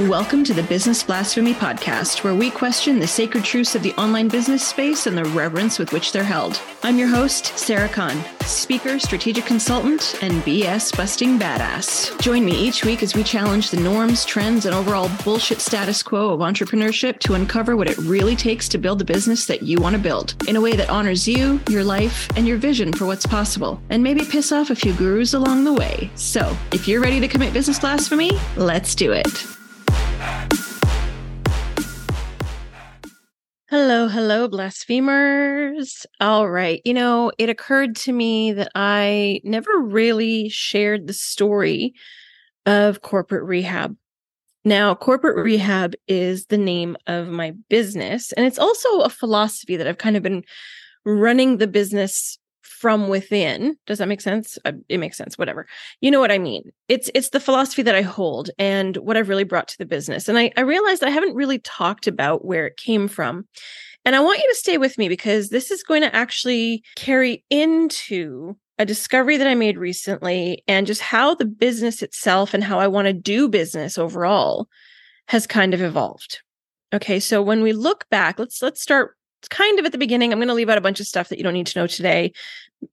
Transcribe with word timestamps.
Welcome 0.00 0.44
to 0.44 0.52
the 0.52 0.62
Business 0.62 1.02
Blasphemy 1.02 1.54
Podcast, 1.54 2.22
where 2.22 2.34
we 2.34 2.50
question 2.50 2.98
the 2.98 3.06
sacred 3.06 3.44
truths 3.44 3.74
of 3.74 3.82
the 3.82 3.94
online 3.94 4.28
business 4.28 4.62
space 4.62 5.06
and 5.06 5.16
the 5.16 5.24
reverence 5.24 5.78
with 5.78 5.90
which 5.90 6.12
they're 6.12 6.22
held. 6.22 6.60
I'm 6.82 6.98
your 6.98 7.08
host, 7.08 7.56
Sarah 7.56 7.88
Kahn, 7.88 8.22
speaker, 8.42 8.98
strategic 8.98 9.46
consultant, 9.46 10.18
and 10.20 10.42
BS 10.42 10.94
busting 10.94 11.38
badass. 11.38 12.20
Join 12.20 12.44
me 12.44 12.52
each 12.52 12.84
week 12.84 13.02
as 13.02 13.14
we 13.14 13.24
challenge 13.24 13.70
the 13.70 13.80
norms, 13.80 14.26
trends, 14.26 14.66
and 14.66 14.74
overall 14.74 15.10
bullshit 15.24 15.62
status 15.62 16.02
quo 16.02 16.28
of 16.28 16.40
entrepreneurship 16.40 17.18
to 17.20 17.32
uncover 17.32 17.74
what 17.74 17.88
it 17.88 17.96
really 17.96 18.36
takes 18.36 18.68
to 18.68 18.76
build 18.76 18.98
the 18.98 19.04
business 19.06 19.46
that 19.46 19.62
you 19.62 19.80
want 19.80 19.96
to 19.96 20.02
build 20.02 20.34
in 20.46 20.56
a 20.56 20.60
way 20.60 20.76
that 20.76 20.90
honors 20.90 21.26
you, 21.26 21.58
your 21.70 21.84
life, 21.84 22.28
and 22.36 22.46
your 22.46 22.58
vision 22.58 22.92
for 22.92 23.06
what's 23.06 23.26
possible, 23.26 23.80
and 23.88 24.02
maybe 24.02 24.26
piss 24.26 24.52
off 24.52 24.68
a 24.68 24.76
few 24.76 24.92
gurus 24.92 25.32
along 25.32 25.64
the 25.64 25.72
way. 25.72 26.10
So, 26.16 26.54
if 26.72 26.86
you're 26.86 27.00
ready 27.00 27.18
to 27.18 27.28
commit 27.28 27.54
business 27.54 27.78
blasphemy, 27.78 28.32
let's 28.58 28.94
do 28.94 29.12
it. 29.12 29.56
Hello, 33.68 34.06
hello, 34.06 34.46
blasphemers. 34.46 36.06
All 36.20 36.48
right. 36.48 36.80
You 36.84 36.94
know, 36.94 37.32
it 37.36 37.48
occurred 37.48 37.96
to 37.96 38.12
me 38.12 38.52
that 38.52 38.70
I 38.76 39.40
never 39.42 39.78
really 39.78 40.48
shared 40.48 41.06
the 41.06 41.12
story 41.12 41.92
of 42.64 43.02
corporate 43.02 43.44
rehab. 43.44 43.96
Now, 44.64 44.94
corporate 44.94 45.44
rehab 45.44 45.94
is 46.08 46.46
the 46.46 46.58
name 46.58 46.96
of 47.06 47.28
my 47.28 47.54
business, 47.68 48.32
and 48.32 48.46
it's 48.46 48.58
also 48.58 49.00
a 49.00 49.10
philosophy 49.10 49.76
that 49.76 49.86
I've 49.86 49.98
kind 49.98 50.16
of 50.16 50.22
been 50.22 50.44
running 51.04 51.58
the 51.58 51.66
business 51.66 52.38
from 52.76 53.08
within. 53.08 53.76
Does 53.86 53.98
that 53.98 54.08
make 54.08 54.20
sense? 54.20 54.58
Uh, 54.64 54.72
it 54.88 54.98
makes 54.98 55.16
sense 55.16 55.38
whatever. 55.38 55.66
You 56.00 56.10
know 56.10 56.20
what 56.20 56.32
i 56.32 56.38
mean? 56.38 56.70
It's 56.88 57.10
it's 57.14 57.30
the 57.30 57.40
philosophy 57.40 57.82
that 57.82 57.94
i 57.94 58.02
hold 58.02 58.50
and 58.58 58.96
what 58.98 59.16
i've 59.16 59.28
really 59.28 59.44
brought 59.44 59.68
to 59.68 59.78
the 59.78 59.86
business 59.86 60.28
and 60.28 60.38
i, 60.38 60.50
I 60.56 60.62
realized 60.62 61.02
i 61.02 61.10
haven't 61.10 61.34
really 61.34 61.58
talked 61.60 62.06
about 62.06 62.44
where 62.44 62.66
it 62.66 62.76
came 62.76 63.08
from 63.08 63.46
and 64.04 64.14
i 64.14 64.20
want 64.20 64.40
you 64.40 64.48
to 64.48 64.58
stay 64.58 64.78
with 64.78 64.98
me 64.98 65.08
because 65.08 65.48
this 65.48 65.70
is 65.70 65.82
going 65.82 66.02
to 66.02 66.14
actually 66.14 66.82
carry 66.96 67.44
into 67.50 68.56
a 68.78 68.86
discovery 68.86 69.36
that 69.36 69.46
i 69.46 69.54
made 69.54 69.78
recently 69.78 70.62
and 70.68 70.86
just 70.86 71.00
how 71.00 71.34
the 71.34 71.44
business 71.44 72.02
itself 72.02 72.54
and 72.54 72.64
how 72.64 72.78
i 72.78 72.86
want 72.86 73.06
to 73.06 73.12
do 73.12 73.48
business 73.48 73.98
overall 73.98 74.68
has 75.28 75.44
kind 75.44 75.74
of 75.74 75.82
evolved. 75.82 76.40
Okay 76.92 77.18
so 77.20 77.42
when 77.42 77.62
we 77.62 77.72
look 77.72 78.08
back 78.10 78.38
let's 78.38 78.62
let's 78.62 78.80
start 78.80 79.16
kind 79.48 79.78
of 79.78 79.86
at 79.86 79.92
the 79.92 79.98
beginning. 79.98 80.32
I'm 80.32 80.38
going 80.38 80.48
to 80.48 80.54
leave 80.54 80.68
out 80.68 80.78
a 80.78 80.82
bunch 80.82 81.00
of 81.00 81.06
stuff 81.06 81.28
that 81.28 81.38
you 81.38 81.44
don't 81.44 81.54
need 81.54 81.66
to 81.68 81.78
know 81.78 81.86
today. 81.86 82.32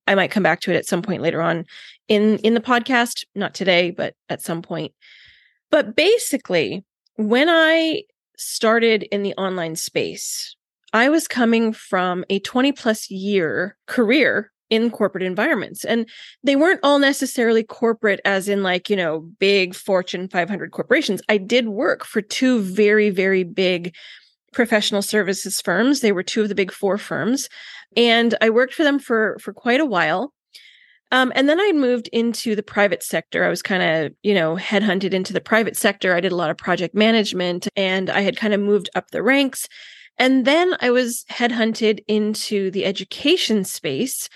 I 0.08 0.16
might 0.16 0.32
come 0.32 0.44
back 0.44 0.62
to 0.62 0.72
it 0.72 0.78
at 0.78 0.86
some 0.86 1.02
point 1.02 1.22
later 1.22 1.42
on 1.42 1.66
in 2.08 2.38
in 2.40 2.54
the 2.54 2.62
podcast, 2.62 3.26
not 3.36 3.54
today, 3.54 3.92
but 3.92 4.16
at 4.30 4.42
some 4.42 4.62
point. 4.62 4.94
But 5.72 5.96
basically, 5.96 6.84
when 7.16 7.50
I 7.50 8.04
started 8.38 9.04
in 9.04 9.24
the 9.24 9.34
online 9.36 9.76
space, 9.76 10.56
I 10.94 11.10
was 11.10 11.28
coming 11.28 11.74
from 11.74 12.24
a 12.30 12.40
20 12.40 12.72
plus 12.72 13.10
year 13.10 13.78
career 13.88 14.52
in 14.70 14.90
corporate 14.90 15.24
environments. 15.24 15.86
And 15.86 16.10
they 16.44 16.56
weren't 16.56 16.80
all 16.84 16.98
necessarily 17.00 17.64
corporate, 17.64 18.20
as 18.26 18.48
in, 18.48 18.64
like, 18.64 18.90
you 18.90 18.96
know, 18.96 19.20
big 19.40 19.76
Fortune 19.76 20.28
500 20.28 20.72
corporations. 20.72 21.22
I 21.30 21.38
did 21.38 21.68
work 21.70 22.04
for 22.04 22.22
two 22.22 22.60
very, 22.62 23.10
very 23.10 23.44
big 23.44 23.94
professional 24.54 25.02
services 25.02 25.62
firms. 25.62 26.00
They 26.00 26.12
were 26.12 26.24
two 26.24 26.44
of 26.44 26.50
the 26.50 26.56
big 26.56 26.72
four 26.72 26.98
firms. 26.98 27.50
And 27.96 28.36
I 28.42 28.50
worked 28.50 28.74
for 28.74 28.84
them 28.84 29.00
for, 29.00 29.38
for 29.40 29.54
quite 29.54 29.80
a 29.80 29.86
while. 29.86 30.34
Um, 31.12 31.32
and 31.36 31.48
then 31.48 31.60
I 31.60 31.72
moved 31.74 32.10
into 32.12 32.56
the 32.56 32.64
private 32.64 33.04
sector. 33.04 33.44
I 33.44 33.50
was 33.50 33.62
kind 33.62 33.84
of, 33.84 34.14
you 34.24 34.34
know, 34.34 34.56
headhunted 34.56 35.14
into 35.14 35.32
the 35.32 35.42
private 35.42 35.78
sector. 35.78 36.16
I 36.16 36.20
did 36.22 36.32
a 36.32 36.36
lot 36.36 36.50
of 36.50 36.58
project 36.58 36.96
management 36.96 37.68
and 37.76 38.10
I 38.10 38.22
had 38.22 38.36
kind 38.36 38.54
of 38.54 38.60
moved 38.60 38.90
up 38.96 39.12
the 39.12 39.22
ranks. 39.22 39.68
And 40.18 40.46
then 40.46 40.76
I 40.80 40.90
was 40.90 41.24
headhunted 41.30 42.04
into 42.08 42.72
the 42.72 42.86
education 42.86 43.64
space, 43.64 44.28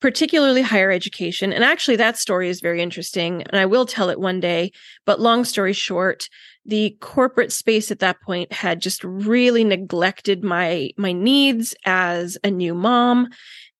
particularly 0.00 0.60
higher 0.60 0.90
education. 0.90 1.50
And 1.50 1.64
actually, 1.64 1.96
that 1.96 2.18
story 2.18 2.50
is 2.50 2.60
very 2.60 2.82
interesting. 2.82 3.42
And 3.42 3.56
I 3.56 3.64
will 3.64 3.86
tell 3.86 4.10
it 4.10 4.20
one 4.20 4.40
day. 4.40 4.72
But 5.06 5.20
long 5.20 5.44
story 5.44 5.72
short, 5.72 6.28
the 6.64 6.96
corporate 7.00 7.52
space 7.52 7.90
at 7.90 7.98
that 7.98 8.20
point 8.20 8.52
had 8.52 8.80
just 8.80 9.02
really 9.04 9.64
neglected 9.64 10.44
my 10.44 10.90
my 10.96 11.12
needs 11.12 11.74
as 11.84 12.38
a 12.44 12.50
new 12.50 12.74
mom. 12.74 13.28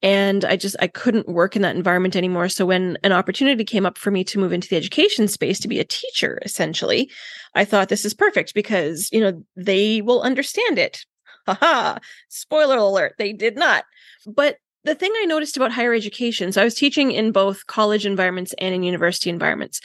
And 0.02 0.44
i 0.44 0.56
just 0.56 0.74
i 0.80 0.88
couldn't 0.88 1.28
work 1.28 1.54
in 1.54 1.62
that 1.62 1.76
environment 1.76 2.16
anymore. 2.16 2.48
So 2.48 2.66
when 2.66 2.98
an 3.04 3.12
opportunity 3.12 3.64
came 3.64 3.86
up 3.86 3.98
for 3.98 4.10
me 4.10 4.24
to 4.24 4.38
move 4.38 4.52
into 4.52 4.68
the 4.68 4.76
education 4.76 5.28
space 5.28 5.60
to 5.60 5.68
be 5.68 5.78
a 5.78 5.84
teacher 5.84 6.40
essentially 6.44 7.10
i 7.54 7.64
thought 7.64 7.88
this 7.88 8.04
is 8.04 8.14
perfect 8.14 8.54
because 8.54 9.08
you 9.12 9.20
know 9.20 9.44
they 9.56 10.02
will 10.02 10.22
understand 10.22 10.78
it. 10.78 11.04
Haha 11.46 11.98
spoiler 12.28 12.76
alert 12.76 13.14
they 13.18 13.32
did 13.32 13.56
not. 13.56 13.84
But 14.26 14.58
the 14.84 14.94
thing 14.96 15.12
i 15.16 15.24
noticed 15.24 15.56
about 15.56 15.70
higher 15.70 15.94
education 15.94 16.50
so 16.50 16.60
i 16.60 16.64
was 16.64 16.74
teaching 16.74 17.12
in 17.12 17.30
both 17.30 17.66
college 17.68 18.04
environments 18.04 18.52
and 18.58 18.74
in 18.74 18.82
university 18.82 19.30
environments 19.30 19.80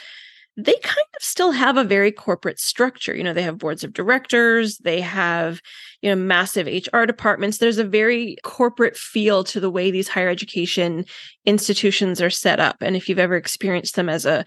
they 0.57 0.73
kind 0.81 1.05
of 1.15 1.23
still 1.23 1.51
have 1.51 1.77
a 1.77 1.83
very 1.83 2.11
corporate 2.11 2.59
structure. 2.59 3.15
You 3.15 3.23
know, 3.23 3.33
they 3.33 3.43
have 3.43 3.59
boards 3.59 3.83
of 3.83 3.93
directors, 3.93 4.79
they 4.79 5.01
have, 5.01 5.61
you 6.01 6.09
know, 6.09 6.15
massive 6.15 6.65
HR 6.65 7.05
departments. 7.05 7.59
There's 7.59 7.77
a 7.77 7.83
very 7.83 8.37
corporate 8.43 8.97
feel 8.97 9.43
to 9.45 9.59
the 9.59 9.69
way 9.69 9.91
these 9.91 10.07
higher 10.07 10.29
education 10.29 11.05
institutions 11.45 12.21
are 12.21 12.31
set 12.31 12.59
up. 12.59 12.77
And 12.81 12.95
if 12.95 13.07
you've 13.07 13.19
ever 13.19 13.35
experienced 13.35 13.95
them 13.95 14.09
as 14.09 14.25
a 14.25 14.45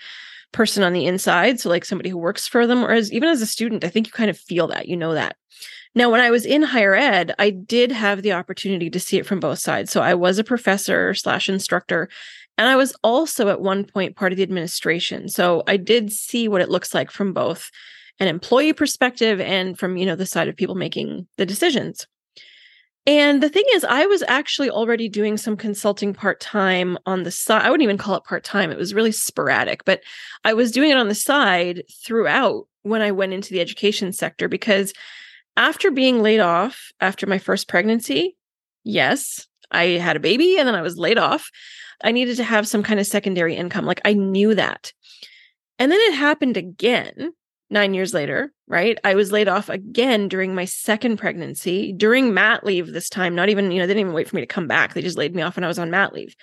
person 0.52 0.82
on 0.82 0.92
the 0.92 1.06
inside, 1.06 1.60
so 1.60 1.68
like 1.68 1.84
somebody 1.84 2.10
who 2.10 2.18
works 2.18 2.48
for 2.48 2.66
them, 2.66 2.84
or 2.84 2.90
as 2.90 3.12
even 3.12 3.28
as 3.28 3.40
a 3.40 3.46
student, 3.46 3.84
I 3.84 3.88
think 3.88 4.08
you 4.08 4.12
kind 4.12 4.30
of 4.30 4.38
feel 4.38 4.66
that, 4.66 4.88
you 4.88 4.96
know 4.96 5.14
that. 5.14 5.36
Now, 5.94 6.10
when 6.10 6.20
I 6.20 6.30
was 6.30 6.44
in 6.44 6.62
higher 6.62 6.94
ed, 6.94 7.34
I 7.38 7.50
did 7.50 7.90
have 7.92 8.22
the 8.22 8.32
opportunity 8.32 8.90
to 8.90 9.00
see 9.00 9.18
it 9.18 9.26
from 9.26 9.40
both 9.40 9.58
sides. 9.58 9.90
So 9.90 10.00
I 10.00 10.14
was 10.14 10.38
a 10.38 10.44
professor 10.44 11.14
slash 11.14 11.48
instructor 11.48 12.08
and 12.60 12.68
I 12.68 12.76
was 12.76 12.94
also 13.02 13.48
at 13.48 13.62
one 13.62 13.84
point 13.84 14.16
part 14.16 14.32
of 14.32 14.36
the 14.36 14.42
administration. 14.42 15.30
So 15.30 15.62
I 15.66 15.78
did 15.78 16.12
see 16.12 16.46
what 16.46 16.60
it 16.60 16.68
looks 16.68 16.92
like 16.92 17.10
from 17.10 17.32
both 17.32 17.70
an 18.18 18.28
employee 18.28 18.74
perspective 18.74 19.40
and 19.40 19.78
from, 19.78 19.96
you 19.96 20.04
know, 20.04 20.14
the 20.14 20.26
side 20.26 20.46
of 20.46 20.58
people 20.58 20.74
making 20.74 21.26
the 21.38 21.46
decisions. 21.46 22.06
And 23.06 23.42
the 23.42 23.48
thing 23.48 23.64
is, 23.72 23.82
I 23.82 24.04
was 24.04 24.22
actually 24.28 24.68
already 24.68 25.08
doing 25.08 25.38
some 25.38 25.56
consulting 25.56 26.12
part 26.12 26.38
time 26.38 26.98
on 27.06 27.22
the 27.22 27.30
side. 27.30 27.62
I 27.62 27.70
wouldn't 27.70 27.84
even 27.84 27.96
call 27.96 28.16
it 28.16 28.24
part 28.24 28.44
time, 28.44 28.70
it 28.70 28.76
was 28.76 28.92
really 28.92 29.12
sporadic, 29.12 29.86
but 29.86 30.02
I 30.44 30.52
was 30.52 30.70
doing 30.70 30.90
it 30.90 30.98
on 30.98 31.08
the 31.08 31.14
side 31.14 31.82
throughout 32.04 32.68
when 32.82 33.00
I 33.00 33.10
went 33.10 33.32
into 33.32 33.54
the 33.54 33.60
education 33.62 34.12
sector 34.12 34.48
because 34.48 34.92
after 35.56 35.90
being 35.90 36.20
laid 36.20 36.40
off 36.40 36.92
after 37.00 37.26
my 37.26 37.38
first 37.38 37.68
pregnancy, 37.68 38.36
yes, 38.84 39.46
I 39.70 39.84
had 39.84 40.16
a 40.16 40.20
baby 40.20 40.58
and 40.58 40.68
then 40.68 40.74
I 40.74 40.82
was 40.82 40.98
laid 40.98 41.16
off. 41.16 41.50
I 42.02 42.12
needed 42.12 42.36
to 42.36 42.44
have 42.44 42.68
some 42.68 42.82
kind 42.82 43.00
of 43.00 43.06
secondary 43.06 43.56
income. 43.56 43.84
Like 43.84 44.00
I 44.04 44.14
knew 44.14 44.54
that. 44.54 44.92
And 45.78 45.90
then 45.90 46.00
it 46.00 46.14
happened 46.14 46.56
again 46.56 47.32
nine 47.70 47.94
years 47.94 48.12
later, 48.12 48.52
right? 48.66 48.98
I 49.04 49.14
was 49.14 49.32
laid 49.32 49.48
off 49.48 49.68
again 49.68 50.28
during 50.28 50.54
my 50.54 50.64
second 50.64 51.18
pregnancy, 51.18 51.92
during 51.92 52.34
mat 52.34 52.64
leave 52.64 52.92
this 52.92 53.08
time. 53.08 53.34
Not 53.34 53.48
even, 53.48 53.70
you 53.70 53.78
know, 53.78 53.86
they 53.86 53.94
didn't 53.94 54.00
even 54.00 54.12
wait 54.12 54.28
for 54.28 54.36
me 54.36 54.42
to 54.42 54.46
come 54.46 54.66
back. 54.66 54.92
They 54.92 55.02
just 55.02 55.18
laid 55.18 55.34
me 55.34 55.42
off 55.42 55.56
when 55.56 55.64
I 55.64 55.68
was 55.68 55.78
on 55.78 55.90
mat 55.90 56.12
leave. 56.12 56.34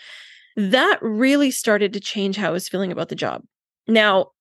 That 0.55 0.97
really 1.01 1.51
started 1.51 1.93
to 1.93 1.99
change 1.99 2.37
how 2.37 2.47
I 2.47 2.51
was 2.51 2.69
feeling 2.69 2.91
about 2.91 3.09
the 3.09 3.15
job. 3.15 3.43
Now, 3.87 4.31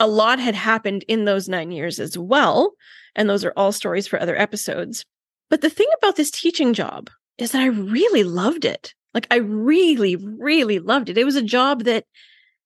a 0.00 0.06
lot 0.06 0.38
had 0.38 0.54
happened 0.54 1.04
in 1.08 1.24
those 1.24 1.48
nine 1.48 1.72
years 1.72 1.98
as 1.98 2.16
well. 2.16 2.72
And 3.16 3.28
those 3.28 3.44
are 3.44 3.52
all 3.56 3.72
stories 3.72 4.06
for 4.06 4.20
other 4.20 4.38
episodes. 4.38 5.04
But 5.50 5.60
the 5.60 5.70
thing 5.70 5.88
about 5.98 6.16
this 6.16 6.30
teaching 6.30 6.72
job 6.72 7.10
is 7.36 7.52
that 7.52 7.62
I 7.62 7.66
really 7.66 8.22
loved 8.22 8.64
it. 8.64 8.94
Like 9.14 9.26
I 9.30 9.36
really, 9.36 10.16
really 10.16 10.78
loved 10.78 11.08
it. 11.08 11.18
It 11.18 11.24
was 11.24 11.36
a 11.36 11.42
job 11.42 11.84
that 11.84 12.04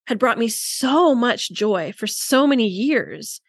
had 0.06 0.18
brought 0.18 0.38
me 0.38 0.48
so 0.48 1.14
much 1.14 1.50
joy 1.50 1.92
for 1.92 2.06
so 2.06 2.46
many 2.46 2.66
years. 2.66 3.40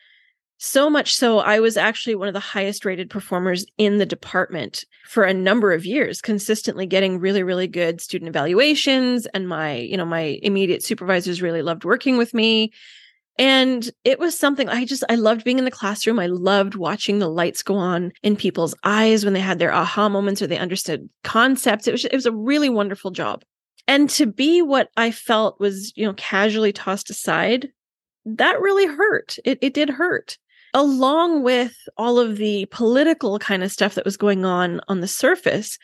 So 0.59 0.89
much 0.89 1.13
so, 1.13 1.39
I 1.39 1.59
was 1.59 1.75
actually 1.75 2.15
one 2.15 2.29
of 2.29 2.33
the 2.33 2.39
highest 2.39 2.85
rated 2.85 3.09
performers 3.09 3.65
in 3.77 3.97
the 3.97 4.05
department 4.05 4.85
for 5.05 5.25
a 5.25 5.33
number 5.33 5.73
of 5.73 5.85
years, 5.85 6.21
consistently 6.21 6.85
getting 6.85 7.19
really, 7.19 7.43
really 7.43 7.67
good 7.67 7.99
student 7.99 8.29
evaluations. 8.29 9.25
And 9.33 9.49
my, 9.49 9.75
you 9.75 9.97
know, 9.97 10.05
my 10.05 10.39
immediate 10.41 10.81
supervisors 10.81 11.41
really 11.41 11.63
loved 11.63 11.83
working 11.83 12.17
with 12.17 12.33
me. 12.33 12.71
And 13.39 13.89
it 14.03 14.19
was 14.19 14.37
something 14.37 14.69
I 14.69 14.85
just, 14.85 15.03
I 15.09 15.15
loved 15.15 15.43
being 15.43 15.57
in 15.57 15.65
the 15.65 15.71
classroom. 15.71 16.19
I 16.19 16.27
loved 16.27 16.75
watching 16.75 17.17
the 17.17 17.29
lights 17.29 17.63
go 17.63 17.75
on 17.75 18.11
in 18.21 18.35
people's 18.35 18.75
eyes 18.83 19.25
when 19.25 19.33
they 19.33 19.39
had 19.39 19.57
their 19.57 19.73
aha 19.73 20.07
moments 20.07 20.41
or 20.41 20.47
they 20.47 20.57
understood 20.57 21.09
concepts. 21.23 21.87
It 21.87 21.91
was, 21.93 22.05
it 22.05 22.13
was 22.13 22.27
a 22.27 22.31
really 22.31 22.69
wonderful 22.69 23.09
job. 23.09 23.43
And 23.87 24.09
to 24.11 24.27
be 24.27 24.61
what 24.61 24.89
I 24.97 25.11
felt 25.11 25.59
was, 25.59 25.91
you 25.95 26.05
know, 26.05 26.13
casually 26.13 26.71
tossed 26.71 27.09
aside, 27.09 27.69
that 28.25 28.61
really 28.61 28.85
hurt. 28.85 29.37
It, 29.43 29.57
it 29.61 29.73
did 29.73 29.89
hurt. 29.89 30.37
Along 30.75 31.43
with 31.43 31.75
all 31.97 32.19
of 32.19 32.37
the 32.37 32.65
political 32.71 33.39
kind 33.39 33.63
of 33.63 33.71
stuff 33.71 33.95
that 33.95 34.05
was 34.05 34.17
going 34.17 34.45
on 34.45 34.79
on 34.87 35.01
the 35.01 35.07
surface, 35.07 35.77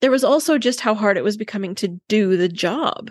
there 0.00 0.10
was 0.10 0.24
also 0.24 0.58
just 0.58 0.80
how 0.80 0.94
hard 0.94 1.16
it 1.16 1.24
was 1.24 1.36
becoming 1.36 1.74
to 1.76 1.88
do 2.08 2.36
the 2.36 2.48
job 2.48 3.10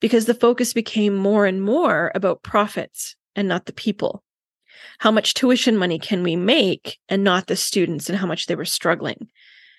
because 0.00 0.26
the 0.26 0.34
focus 0.34 0.72
became 0.72 1.14
more 1.14 1.46
and 1.46 1.62
more 1.62 2.12
about 2.14 2.42
profits 2.42 3.16
and 3.36 3.48
not 3.48 3.66
the 3.66 3.72
people. 3.72 4.22
How 4.98 5.10
much 5.10 5.34
tuition 5.34 5.76
money 5.76 5.98
can 5.98 6.22
we 6.22 6.36
make 6.36 6.98
and 7.08 7.24
not 7.24 7.46
the 7.46 7.56
students 7.56 8.08
and 8.08 8.18
how 8.18 8.26
much 8.26 8.46
they 8.46 8.54
were 8.54 8.64
struggling? 8.64 9.28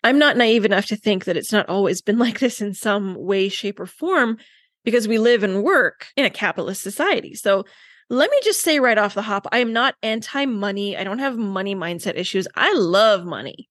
I'm 0.04 0.18
not 0.18 0.38
naive 0.38 0.66
enough 0.66 0.88
to 0.88 0.96
think 0.96 1.26
that 1.26 1.38
it's 1.38 1.52
not 1.52 1.70
always 1.70 2.02
been 2.02 2.20
like 2.26 2.40
this 2.40 2.62
in 2.62 2.74
some 2.74 3.16
way, 3.16 3.50
shape, 3.50 3.80
or 3.80 3.86
form 3.86 4.38
because 4.84 5.08
we 5.08 5.18
live 5.18 5.44
and 5.44 5.64
work 5.64 6.08
in 6.16 6.26
a 6.26 6.30
capitalist 6.30 6.82
society. 6.82 7.36
So 7.36 7.66
let 8.10 8.30
me 8.30 8.40
just 8.44 8.62
say 8.62 8.80
right 8.80 8.98
off 8.98 9.14
the 9.14 9.22
hop 9.22 9.48
I 9.52 9.60
am 9.60 9.74
not 9.74 9.96
anti 10.04 10.46
money. 10.46 10.98
I 10.98 11.04
don't 11.04 11.20
have 11.20 11.38
money 11.38 11.76
mindset 11.76 12.18
issues. 12.18 12.48
I 12.56 12.74
love 12.74 13.26
money. 13.26 13.70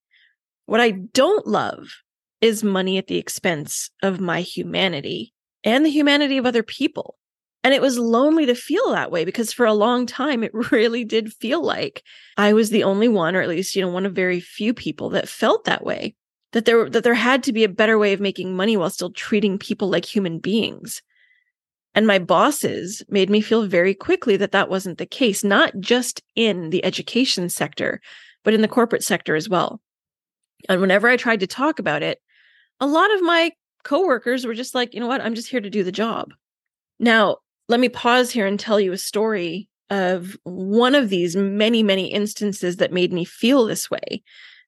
What 0.65 0.81
I 0.81 0.91
don't 0.91 1.45
love 1.45 1.89
is 2.39 2.63
money 2.63 2.97
at 2.97 3.07
the 3.07 3.17
expense 3.17 3.91
of 4.01 4.19
my 4.19 4.41
humanity 4.41 5.33
and 5.63 5.85
the 5.85 5.91
humanity 5.91 6.37
of 6.37 6.45
other 6.45 6.63
people. 6.63 7.17
And 7.63 7.73
it 7.73 7.81
was 7.81 7.99
lonely 7.99 8.47
to 8.47 8.55
feel 8.55 8.91
that 8.91 9.11
way 9.11 9.23
because 9.23 9.53
for 9.53 9.65
a 9.65 9.73
long 9.73 10.05
time, 10.05 10.43
it 10.43 10.51
really 10.71 11.03
did 11.03 11.33
feel 11.33 11.63
like 11.63 12.03
I 12.37 12.53
was 12.53 12.69
the 12.69 12.83
only 12.83 13.07
one, 13.07 13.35
or 13.35 13.41
at 13.41 13.49
least, 13.49 13.75
you 13.75 13.81
know, 13.81 13.91
one 13.91 14.05
of 14.05 14.13
very 14.13 14.39
few 14.39 14.73
people 14.73 15.09
that 15.11 15.29
felt 15.29 15.65
that 15.65 15.85
way. 15.85 16.15
That 16.53 16.65
there, 16.65 16.89
that 16.89 17.05
there 17.05 17.13
had 17.13 17.43
to 17.43 17.53
be 17.53 17.63
a 17.63 17.69
better 17.69 17.97
way 17.97 18.11
of 18.11 18.19
making 18.19 18.57
money 18.57 18.75
while 18.75 18.89
still 18.89 19.11
treating 19.11 19.57
people 19.57 19.89
like 19.89 20.03
human 20.03 20.37
beings. 20.37 21.01
And 21.95 22.05
my 22.05 22.19
bosses 22.19 23.01
made 23.07 23.29
me 23.29 23.39
feel 23.39 23.67
very 23.67 23.93
quickly 23.93 24.35
that 24.35 24.51
that 24.51 24.69
wasn't 24.69 24.97
the 24.97 25.05
case, 25.05 25.45
not 25.45 25.79
just 25.79 26.21
in 26.35 26.69
the 26.69 26.83
education 26.83 27.47
sector, 27.47 28.01
but 28.43 28.53
in 28.53 28.61
the 28.61 28.67
corporate 28.67 29.03
sector 29.03 29.35
as 29.35 29.47
well. 29.47 29.81
And 30.67 30.81
whenever 30.81 31.07
I 31.07 31.17
tried 31.17 31.39
to 31.41 31.47
talk 31.47 31.79
about 31.79 32.03
it, 32.03 32.19
a 32.79 32.87
lot 32.87 33.13
of 33.13 33.21
my 33.21 33.51
coworkers 33.83 34.45
were 34.45 34.53
just 34.53 34.75
like, 34.75 34.93
you 34.93 34.99
know 34.99 35.07
what, 35.07 35.21
I'm 35.21 35.35
just 35.35 35.49
here 35.49 35.61
to 35.61 35.69
do 35.69 35.83
the 35.83 35.91
job. 35.91 36.33
Now, 36.99 37.37
let 37.71 37.79
me 37.79 37.87
pause 37.87 38.31
here 38.31 38.45
and 38.45 38.59
tell 38.59 38.81
you 38.81 38.91
a 38.91 38.97
story 38.97 39.69
of 39.89 40.37
one 40.43 40.93
of 40.93 41.07
these 41.07 41.37
many, 41.37 41.81
many 41.81 42.07
instances 42.07 42.75
that 42.77 42.91
made 42.91 43.13
me 43.13 43.23
feel 43.23 43.65
this 43.65 43.89
way 43.89 44.21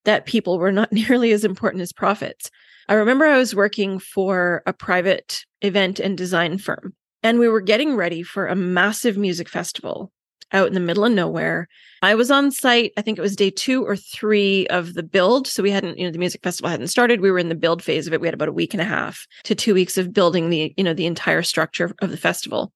that 0.06 0.26
people 0.26 0.58
were 0.58 0.72
not 0.72 0.92
nearly 0.94 1.34
as 1.34 1.44
important 1.44 1.82
as 1.82 1.92
profits. 1.92 2.50
I 2.88 2.94
remember 2.94 3.26
I 3.26 3.38
was 3.38 3.54
working 3.54 4.00
for 4.00 4.64
a 4.66 4.72
private 4.72 5.44
event 5.62 6.00
and 6.00 6.18
design 6.18 6.58
firm, 6.58 6.94
and 7.22 7.40
we 7.40 7.50
were 7.50 7.60
getting 7.60 7.98
ready 7.98 8.24
for 8.24 8.48
a 8.48 8.56
massive 8.56 9.18
music 9.18 9.50
festival 9.50 10.14
out 10.54 10.68
in 10.68 10.74
the 10.74 10.80
middle 10.80 11.04
of 11.04 11.12
nowhere. 11.12 11.68
I 12.02 12.16
was 12.16 12.32
on 12.32 12.52
site, 12.52 12.94
I 12.98 13.02
think 13.02 13.18
it 13.18 13.22
was 13.22 13.36
day 13.36 13.50
two 13.50 13.86
or 13.86 13.96
three 13.96 14.68
of 14.68 14.94
the 14.94 15.04
build. 15.04 15.48
So 15.48 15.64
we 15.64 15.72
hadn't, 15.72 15.98
you 15.98 16.06
know, 16.06 16.12
the 16.12 16.20
music 16.20 16.44
festival 16.44 16.70
hadn't 16.70 16.88
started. 16.88 17.22
We 17.22 17.32
were 17.32 17.40
in 17.40 17.50
the 17.50 17.56
build 17.56 17.82
phase 17.82 18.08
of 18.08 18.14
it. 18.14 18.22
We 18.22 18.28
had 18.28 18.34
about 18.34 18.50
a 18.50 18.54
week 18.54 18.74
and 18.74 18.82
a 18.82 18.86
half 18.86 19.26
to 19.46 19.56
two 19.56 19.74
weeks 19.74 19.98
of 19.98 20.14
building 20.14 20.50
the, 20.50 20.74
you 20.78 20.84
know, 20.84 20.94
the 20.94 21.06
entire 21.06 21.42
structure 21.42 21.96
of 22.02 22.12
the 22.12 22.18
festival. 22.18 22.72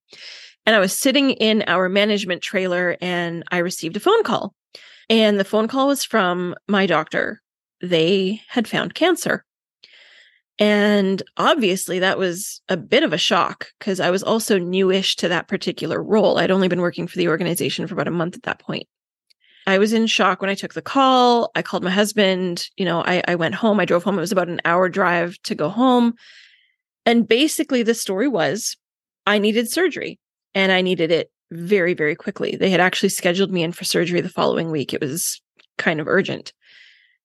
And 0.65 0.75
I 0.75 0.79
was 0.79 0.97
sitting 0.97 1.31
in 1.31 1.63
our 1.67 1.87
management 1.87 2.41
trailer 2.41 2.97
and 2.99 3.43
I 3.51 3.59
received 3.59 3.95
a 3.95 4.01
phone 4.01 4.23
call. 4.23 4.53
And 5.09 5.39
the 5.39 5.45
phone 5.45 5.67
call 5.67 5.87
was 5.87 6.03
from 6.03 6.55
my 6.67 6.85
doctor. 6.85 7.41
They 7.81 8.41
had 8.49 8.67
found 8.67 8.93
cancer. 8.93 9.45
And 10.59 11.21
obviously, 11.37 11.99
that 11.99 12.17
was 12.17 12.61
a 12.67 12.77
bit 12.77 13.03
of 13.03 13.13
a 13.13 13.17
shock 13.17 13.67
because 13.77 13.99
I 13.99 14.09
was 14.09 14.23
also 14.23 14.57
newish 14.57 15.15
to 15.17 15.27
that 15.27 15.47
particular 15.47 16.01
role. 16.01 16.39
I'd 16.39 16.51
only 16.51 16.67
been 16.67 16.81
working 16.81 17.07
for 17.07 17.17
the 17.17 17.27
organization 17.27 17.85
for 17.85 17.93
about 17.93 18.07
a 18.07 18.11
month 18.11 18.35
at 18.35 18.43
that 18.43 18.59
point. 18.59 18.87
I 19.67 19.77
was 19.77 19.93
in 19.93 20.07
shock 20.07 20.41
when 20.41 20.49
I 20.49 20.55
took 20.55 20.73
the 20.73 20.81
call. 20.81 21.51
I 21.53 21.61
called 21.61 21.83
my 21.83 21.91
husband. 21.91 22.69
You 22.77 22.85
know, 22.85 23.03
I, 23.05 23.21
I 23.27 23.35
went 23.35 23.53
home. 23.53 23.79
I 23.79 23.85
drove 23.85 24.03
home. 24.03 24.17
It 24.17 24.21
was 24.21 24.31
about 24.31 24.47
an 24.47 24.61
hour 24.65 24.89
drive 24.89 25.37
to 25.43 25.53
go 25.53 25.69
home. 25.69 26.13
And 27.05 27.27
basically, 27.27 27.83
the 27.83 27.93
story 27.93 28.27
was 28.27 28.77
I 29.27 29.37
needed 29.39 29.69
surgery 29.69 30.19
and 30.55 30.71
I 30.71 30.81
needed 30.81 31.11
it 31.11 31.29
very, 31.51 31.93
very 31.93 32.15
quickly. 32.15 32.55
They 32.55 32.69
had 32.69 32.79
actually 32.79 33.09
scheduled 33.09 33.51
me 33.51 33.61
in 33.61 33.73
for 33.73 33.83
surgery 33.83 34.21
the 34.21 34.29
following 34.29 34.71
week. 34.71 34.93
It 34.93 35.01
was 35.01 35.41
kind 35.77 35.99
of 35.99 36.07
urgent. 36.07 36.53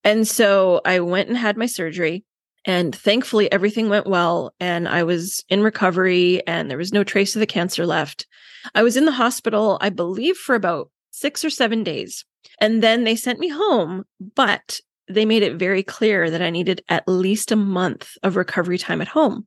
And 0.05 0.26
so 0.26 0.81
I 0.84 1.00
went 1.00 1.29
and 1.29 1.38
had 1.38 1.56
my 1.56 1.67
surgery. 1.67 2.25
And 2.64 2.94
thankfully, 2.94 3.50
everything 3.50 3.88
went 3.88 4.06
well. 4.06 4.54
And 4.60 4.88
I 4.88 5.02
was 5.02 5.44
in 5.48 5.62
recovery 5.62 6.46
and 6.46 6.70
there 6.70 6.78
was 6.78 6.92
no 6.92 7.02
trace 7.02 7.34
of 7.34 7.40
the 7.40 7.46
cancer 7.46 7.86
left. 7.86 8.26
I 8.74 8.82
was 8.82 8.96
in 8.96 9.04
the 9.04 9.12
hospital, 9.12 9.78
I 9.80 9.90
believe, 9.90 10.36
for 10.36 10.54
about 10.54 10.90
six 11.10 11.44
or 11.44 11.50
seven 11.50 11.82
days. 11.82 12.24
And 12.60 12.82
then 12.82 13.04
they 13.04 13.16
sent 13.16 13.40
me 13.40 13.48
home, 13.48 14.04
but 14.34 14.80
they 15.08 15.24
made 15.24 15.42
it 15.42 15.56
very 15.56 15.82
clear 15.82 16.30
that 16.30 16.42
I 16.42 16.50
needed 16.50 16.82
at 16.88 17.08
least 17.08 17.50
a 17.50 17.56
month 17.56 18.16
of 18.22 18.36
recovery 18.36 18.78
time 18.78 19.00
at 19.00 19.08
home. 19.08 19.46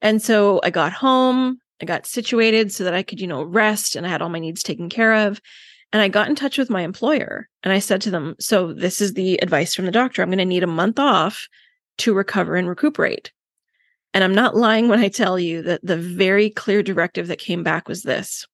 And 0.00 0.20
so 0.20 0.60
I 0.64 0.70
got 0.70 0.92
home, 0.92 1.58
I 1.80 1.84
got 1.84 2.06
situated 2.06 2.72
so 2.72 2.84
that 2.84 2.94
I 2.94 3.02
could, 3.02 3.20
you 3.20 3.26
know, 3.26 3.42
rest 3.42 3.94
and 3.94 4.06
I 4.06 4.08
had 4.08 4.22
all 4.22 4.28
my 4.28 4.38
needs 4.38 4.62
taken 4.62 4.88
care 4.88 5.28
of. 5.28 5.40
And 5.92 6.00
I 6.00 6.08
got 6.08 6.28
in 6.28 6.34
touch 6.34 6.56
with 6.56 6.70
my 6.70 6.82
employer 6.82 7.48
and 7.62 7.72
I 7.72 7.78
said 7.78 8.00
to 8.02 8.10
them, 8.10 8.34
So 8.40 8.72
this 8.72 9.00
is 9.00 9.12
the 9.12 9.34
advice 9.42 9.74
from 9.74 9.84
the 9.84 9.92
doctor. 9.92 10.22
I'm 10.22 10.30
going 10.30 10.38
to 10.38 10.44
need 10.46 10.64
a 10.64 10.68
month 10.68 10.98
off 10.98 11.48
to 11.98 12.14
recover 12.14 12.56
and 12.56 12.68
recuperate. 12.68 13.32
And 14.14 14.22
I'm 14.22 14.34
not 14.34 14.56
lying 14.56 14.88
when 14.88 15.00
I 15.00 15.08
tell 15.08 15.38
you 15.38 15.62
that 15.62 15.80
the 15.82 15.96
very 15.96 16.50
clear 16.50 16.82
directive 16.82 17.28
that 17.28 17.38
came 17.38 17.62
back 17.62 17.88
was 17.88 18.02
this 18.02 18.46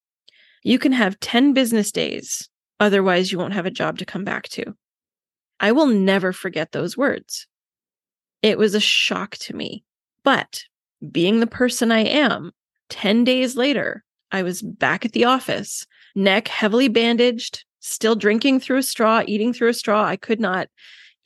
you 0.62 0.78
can 0.78 0.92
have 0.92 1.20
10 1.20 1.52
business 1.52 1.92
days, 1.92 2.48
otherwise, 2.80 3.30
you 3.30 3.38
won't 3.38 3.54
have 3.54 3.66
a 3.66 3.70
job 3.70 3.98
to 3.98 4.04
come 4.04 4.24
back 4.24 4.48
to. 4.50 4.74
I 5.60 5.72
will 5.72 5.86
never 5.86 6.32
forget 6.32 6.72
those 6.72 6.96
words. 6.96 7.46
It 8.42 8.58
was 8.58 8.74
a 8.74 8.80
shock 8.80 9.36
to 9.38 9.56
me. 9.56 9.84
But 10.24 10.64
being 11.10 11.40
the 11.40 11.46
person 11.46 11.90
I 11.90 12.00
am, 12.00 12.52
10 12.90 13.24
days 13.24 13.56
later, 13.56 14.04
I 14.30 14.42
was 14.42 14.62
back 14.62 15.04
at 15.04 15.12
the 15.12 15.24
office, 15.24 15.86
neck 16.14 16.48
heavily 16.48 16.88
bandaged, 16.88 17.64
still 17.80 18.14
drinking 18.14 18.60
through 18.60 18.78
a 18.78 18.82
straw, 18.82 19.22
eating 19.26 19.52
through 19.52 19.70
a 19.70 19.74
straw. 19.74 20.04
I 20.04 20.16
could 20.16 20.40
not 20.40 20.68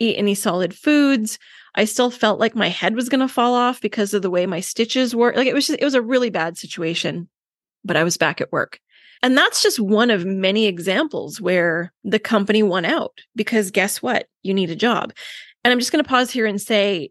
eat 0.03 0.17
any 0.17 0.35
solid 0.35 0.75
foods. 0.75 1.39
I 1.75 1.85
still 1.85 2.11
felt 2.11 2.41
like 2.41 2.55
my 2.55 2.69
head 2.69 2.95
was 2.95 3.09
going 3.09 3.21
to 3.21 3.29
fall 3.29 3.55
off 3.55 3.81
because 3.81 4.13
of 4.13 4.23
the 4.23 4.31
way 4.31 4.45
my 4.47 4.61
stitches 4.61 5.15
were. 5.15 5.33
Like 5.35 5.47
it 5.47 5.55
was 5.55 5.67
just, 5.67 5.81
it 5.81 5.85
was 5.85 5.95
a 5.95 6.03
really 6.03 6.31
bad 6.31 6.59
situation, 6.59 7.29
but 7.85 7.97
I 7.97 8.05
was 8.05 8.17
back 8.17 8.41
at 8.41 8.53
work. 8.53 8.79
And 9.23 9.39
that's 9.39 9.63
just 9.63 9.79
one 9.79 10.11
of 10.11 10.27
many 10.27 10.67
examples 10.67 11.41
where 11.41 11.93
the 12.03 12.19
company 12.19 12.63
won 12.63 12.85
out 12.85 13.21
because 13.37 13.71
guess 13.71 14.03
what? 14.03 14.27
You 14.43 14.53
need 14.53 14.71
a 14.71 14.77
job. 14.77 15.13
And 15.63 15.71
I'm 15.71 15.79
just 15.79 15.93
going 15.93 16.03
to 16.03 16.09
pause 16.09 16.31
here 16.31 16.47
and 16.47 16.61
say, 16.61 17.11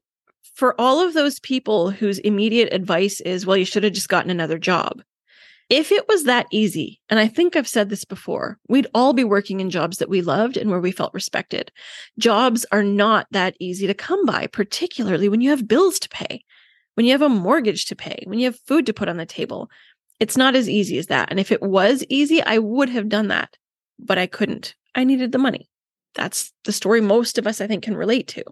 for 0.53 0.79
all 0.79 0.99
of 0.99 1.13
those 1.13 1.39
people 1.39 1.89
whose 1.89 2.19
immediate 2.19 2.73
advice 2.73 3.21
is, 3.21 3.45
well, 3.45 3.55
you 3.55 3.65
should 3.65 3.85
have 3.85 3.93
just 3.93 4.09
gotten 4.09 4.29
another 4.29 4.59
job. 4.59 5.01
If 5.71 5.93
it 5.93 6.05
was 6.09 6.25
that 6.25 6.47
easy, 6.51 6.99
and 7.09 7.17
I 7.17 7.29
think 7.29 7.55
I've 7.55 7.65
said 7.65 7.87
this 7.87 8.03
before, 8.03 8.59
we'd 8.67 8.87
all 8.93 9.13
be 9.13 9.23
working 9.23 9.61
in 9.61 9.69
jobs 9.69 9.99
that 9.99 10.09
we 10.09 10.21
loved 10.21 10.57
and 10.57 10.69
where 10.69 10.81
we 10.81 10.91
felt 10.91 11.13
respected. 11.13 11.71
Jobs 12.19 12.65
are 12.73 12.83
not 12.83 13.25
that 13.31 13.55
easy 13.57 13.87
to 13.87 13.93
come 13.93 14.25
by, 14.25 14.47
particularly 14.47 15.29
when 15.29 15.39
you 15.39 15.49
have 15.49 15.69
bills 15.69 15.97
to 15.99 16.09
pay, 16.09 16.43
when 16.95 17.05
you 17.05 17.13
have 17.13 17.21
a 17.21 17.29
mortgage 17.29 17.85
to 17.85 17.95
pay, 17.95 18.21
when 18.27 18.37
you 18.37 18.47
have 18.47 18.59
food 18.67 18.85
to 18.85 18.93
put 18.93 19.07
on 19.07 19.15
the 19.15 19.25
table. 19.25 19.69
It's 20.19 20.35
not 20.35 20.57
as 20.57 20.67
easy 20.67 20.97
as 20.97 21.07
that. 21.07 21.31
And 21.31 21.39
if 21.39 21.53
it 21.53 21.61
was 21.61 22.03
easy, 22.09 22.43
I 22.43 22.57
would 22.57 22.89
have 22.89 23.07
done 23.07 23.29
that, 23.29 23.55
but 23.97 24.17
I 24.17 24.27
couldn't. 24.27 24.75
I 24.93 25.05
needed 25.05 25.31
the 25.31 25.37
money. 25.37 25.69
That's 26.15 26.51
the 26.65 26.73
story 26.73 26.99
most 26.99 27.37
of 27.37 27.47
us, 27.47 27.61
I 27.61 27.67
think, 27.67 27.85
can 27.85 27.95
relate 27.95 28.27
to. 28.27 28.43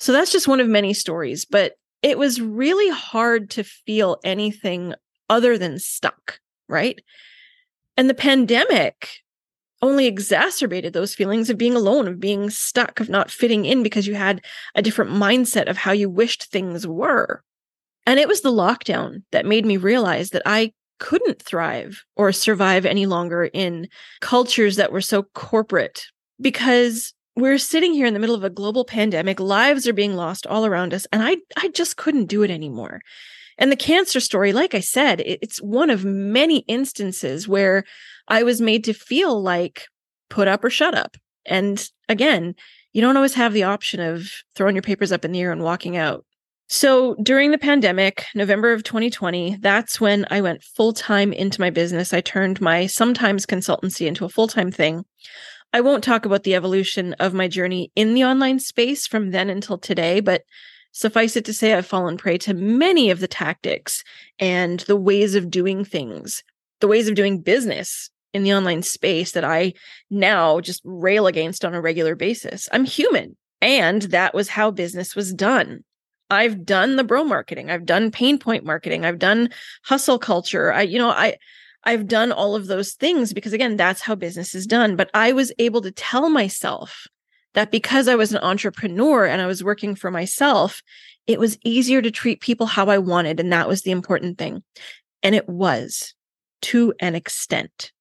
So 0.00 0.12
that's 0.12 0.32
just 0.32 0.48
one 0.48 0.60
of 0.60 0.68
many 0.68 0.94
stories, 0.94 1.44
but 1.44 1.74
it 2.00 2.16
was 2.16 2.40
really 2.40 2.88
hard 2.88 3.50
to 3.50 3.62
feel 3.62 4.16
anything 4.24 4.94
other 5.28 5.58
than 5.58 5.78
stuck, 5.78 6.40
right? 6.68 7.00
And 7.96 8.08
the 8.08 8.14
pandemic 8.14 9.08
only 9.80 10.06
exacerbated 10.06 10.92
those 10.92 11.14
feelings 11.14 11.50
of 11.50 11.58
being 11.58 11.74
alone, 11.74 12.08
of 12.08 12.20
being 12.20 12.50
stuck, 12.50 13.00
of 13.00 13.08
not 13.08 13.30
fitting 13.30 13.64
in 13.64 13.82
because 13.82 14.06
you 14.06 14.14
had 14.14 14.44
a 14.74 14.82
different 14.82 15.12
mindset 15.12 15.68
of 15.68 15.76
how 15.76 15.92
you 15.92 16.10
wished 16.10 16.44
things 16.44 16.86
were. 16.86 17.42
And 18.06 18.18
it 18.18 18.28
was 18.28 18.40
the 18.40 18.50
lockdown 18.50 19.22
that 19.32 19.46
made 19.46 19.66
me 19.66 19.76
realize 19.76 20.30
that 20.30 20.42
I 20.46 20.72
couldn't 20.98 21.40
thrive 21.42 22.04
or 22.16 22.32
survive 22.32 22.84
any 22.84 23.06
longer 23.06 23.44
in 23.44 23.88
cultures 24.20 24.76
that 24.76 24.92
were 24.92 25.00
so 25.00 25.22
corporate 25.34 26.06
because 26.40 27.14
we're 27.36 27.58
sitting 27.58 27.92
here 27.92 28.06
in 28.06 28.14
the 28.14 28.20
middle 28.20 28.34
of 28.34 28.42
a 28.42 28.50
global 28.50 28.84
pandemic 28.84 29.38
lives 29.38 29.86
are 29.86 29.92
being 29.92 30.16
lost 30.16 30.46
all 30.46 30.66
around 30.66 30.92
us 30.92 31.06
and 31.12 31.22
i 31.22 31.36
i 31.56 31.68
just 31.68 31.96
couldn't 31.96 32.26
do 32.26 32.42
it 32.42 32.50
anymore 32.50 33.00
and 33.58 33.72
the 33.72 33.76
cancer 33.76 34.20
story, 34.20 34.52
like 34.52 34.74
I 34.74 34.80
said, 34.80 35.20
it's 35.20 35.60
one 35.60 35.90
of 35.90 36.04
many 36.04 36.58
instances 36.60 37.48
where 37.48 37.84
I 38.28 38.44
was 38.44 38.60
made 38.60 38.84
to 38.84 38.92
feel 38.92 39.42
like 39.42 39.86
put 40.30 40.48
up 40.48 40.62
or 40.64 40.70
shut 40.70 40.94
up. 40.94 41.16
And 41.44 41.88
again, 42.08 42.54
you 42.92 43.00
don't 43.00 43.16
always 43.16 43.34
have 43.34 43.52
the 43.52 43.64
option 43.64 44.00
of 44.00 44.30
throwing 44.54 44.76
your 44.76 44.82
papers 44.82 45.12
up 45.12 45.24
in 45.24 45.32
the 45.32 45.40
air 45.40 45.52
and 45.52 45.62
walking 45.62 45.96
out. 45.96 46.24
So 46.68 47.16
during 47.22 47.50
the 47.50 47.58
pandemic, 47.58 48.26
November 48.34 48.72
of 48.72 48.84
2020, 48.84 49.56
that's 49.60 50.00
when 50.00 50.26
I 50.30 50.42
went 50.42 50.62
full 50.62 50.92
time 50.92 51.32
into 51.32 51.60
my 51.60 51.70
business. 51.70 52.12
I 52.12 52.20
turned 52.20 52.60
my 52.60 52.86
sometimes 52.86 53.46
consultancy 53.46 54.06
into 54.06 54.26
a 54.26 54.28
full 54.28 54.48
time 54.48 54.70
thing. 54.70 55.04
I 55.72 55.80
won't 55.80 56.04
talk 56.04 56.24
about 56.24 56.44
the 56.44 56.54
evolution 56.54 57.14
of 57.14 57.34
my 57.34 57.48
journey 57.48 57.90
in 57.96 58.14
the 58.14 58.24
online 58.24 58.58
space 58.58 59.06
from 59.06 59.30
then 59.30 59.50
until 59.50 59.78
today, 59.78 60.20
but 60.20 60.42
Suffice 60.92 61.36
it 61.36 61.44
to 61.44 61.52
say, 61.52 61.74
I've 61.74 61.86
fallen 61.86 62.16
prey 62.16 62.38
to 62.38 62.54
many 62.54 63.10
of 63.10 63.20
the 63.20 63.28
tactics 63.28 64.02
and 64.38 64.80
the 64.80 64.96
ways 64.96 65.34
of 65.34 65.50
doing 65.50 65.84
things, 65.84 66.42
the 66.80 66.88
ways 66.88 67.08
of 67.08 67.14
doing 67.14 67.40
business 67.40 68.10
in 68.32 68.42
the 68.42 68.54
online 68.54 68.82
space 68.82 69.32
that 69.32 69.44
I 69.44 69.74
now 70.10 70.60
just 70.60 70.82
rail 70.84 71.26
against 71.26 71.64
on 71.64 71.74
a 71.74 71.80
regular 71.80 72.14
basis. 72.14 72.68
I'm 72.72 72.84
human. 72.84 73.36
And 73.60 74.02
that 74.02 74.34
was 74.34 74.48
how 74.48 74.70
business 74.70 75.16
was 75.16 75.32
done. 75.32 75.84
I've 76.30 76.64
done 76.64 76.96
the 76.96 77.04
bro 77.04 77.24
marketing. 77.24 77.70
I've 77.70 77.86
done 77.86 78.10
pain 78.10 78.38
point 78.38 78.64
marketing. 78.64 79.04
I've 79.04 79.18
done 79.18 79.50
hustle 79.84 80.18
culture. 80.18 80.72
I, 80.72 80.82
you 80.82 80.98
know, 80.98 81.10
I, 81.10 81.36
I've 81.84 82.06
done 82.06 82.32
all 82.32 82.54
of 82.54 82.66
those 82.66 82.92
things 82.92 83.32
because 83.32 83.52
again, 83.52 83.76
that's 83.76 84.02
how 84.02 84.14
business 84.14 84.54
is 84.54 84.66
done. 84.66 84.94
But 84.94 85.10
I 85.14 85.32
was 85.32 85.52
able 85.58 85.80
to 85.82 85.90
tell 85.90 86.28
myself 86.28 87.06
that 87.54 87.70
because 87.70 88.08
I 88.08 88.14
was 88.14 88.32
an 88.32 88.42
entrepreneur 88.42 89.26
and 89.26 89.40
I 89.40 89.46
was 89.46 89.64
working 89.64 89.94
for 89.94 90.10
myself, 90.10 90.82
it 91.26 91.38
was 91.38 91.58
easier 91.64 92.02
to 92.02 92.10
treat 92.10 92.40
people 92.40 92.66
how 92.66 92.86
I 92.86 92.98
wanted. 92.98 93.40
And 93.40 93.52
that 93.52 93.68
was 93.68 93.82
the 93.82 93.90
important 93.90 94.38
thing. 94.38 94.62
And 95.22 95.34
it 95.34 95.48
was 95.48 96.14
to 96.62 96.94
an 97.00 97.14
extent. 97.14 97.92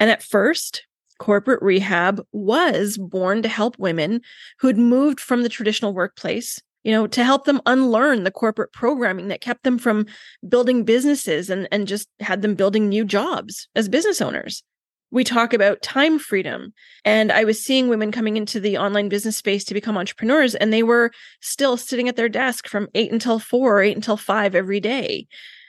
And 0.00 0.10
at 0.10 0.22
first, 0.22 0.86
corporate 1.18 1.62
rehab 1.62 2.20
was 2.32 2.98
born 2.98 3.42
to 3.42 3.48
help 3.48 3.78
women 3.78 4.20
who'd 4.58 4.78
moved 4.78 5.20
from 5.20 5.42
the 5.42 5.48
traditional 5.48 5.94
workplace 5.94 6.60
you 6.82 6.90
know 6.90 7.06
to 7.06 7.22
help 7.22 7.44
them 7.44 7.60
unlearn 7.66 8.24
the 8.24 8.30
corporate 8.30 8.72
programming 8.72 9.28
that 9.28 9.40
kept 9.40 9.62
them 9.62 9.78
from 9.78 10.06
building 10.48 10.84
businesses 10.84 11.48
and 11.48 11.68
and 11.70 11.86
just 11.86 12.08
had 12.18 12.42
them 12.42 12.56
building 12.56 12.88
new 12.88 13.04
jobs 13.04 13.68
as 13.76 13.88
business 13.88 14.20
owners 14.20 14.62
we 15.12 15.22
talk 15.22 15.52
about 15.52 15.82
time 15.82 16.18
freedom. 16.18 16.72
And 17.04 17.30
i 17.30 17.44
was 17.44 17.62
seeing 17.62 17.88
women 17.88 18.10
coming 18.10 18.36
into 18.36 18.58
the 18.58 18.78
online 18.78 19.08
business 19.08 19.36
space 19.36 19.62
to 19.64 19.74
become 19.74 19.96
entrepreneurs 19.96 20.56
and 20.56 20.72
they 20.72 20.82
were 20.82 21.12
still 21.40 21.76
sitting 21.76 22.08
at 22.08 22.16
their 22.16 22.28
desk 22.28 22.66
from 22.66 22.88
8 22.94 23.12
until 23.12 23.38
4 23.38 23.78
or 23.78 23.82
8 23.82 23.94
until 23.94 24.16
5 24.16 24.54
every 24.54 24.80
day. 24.80 25.28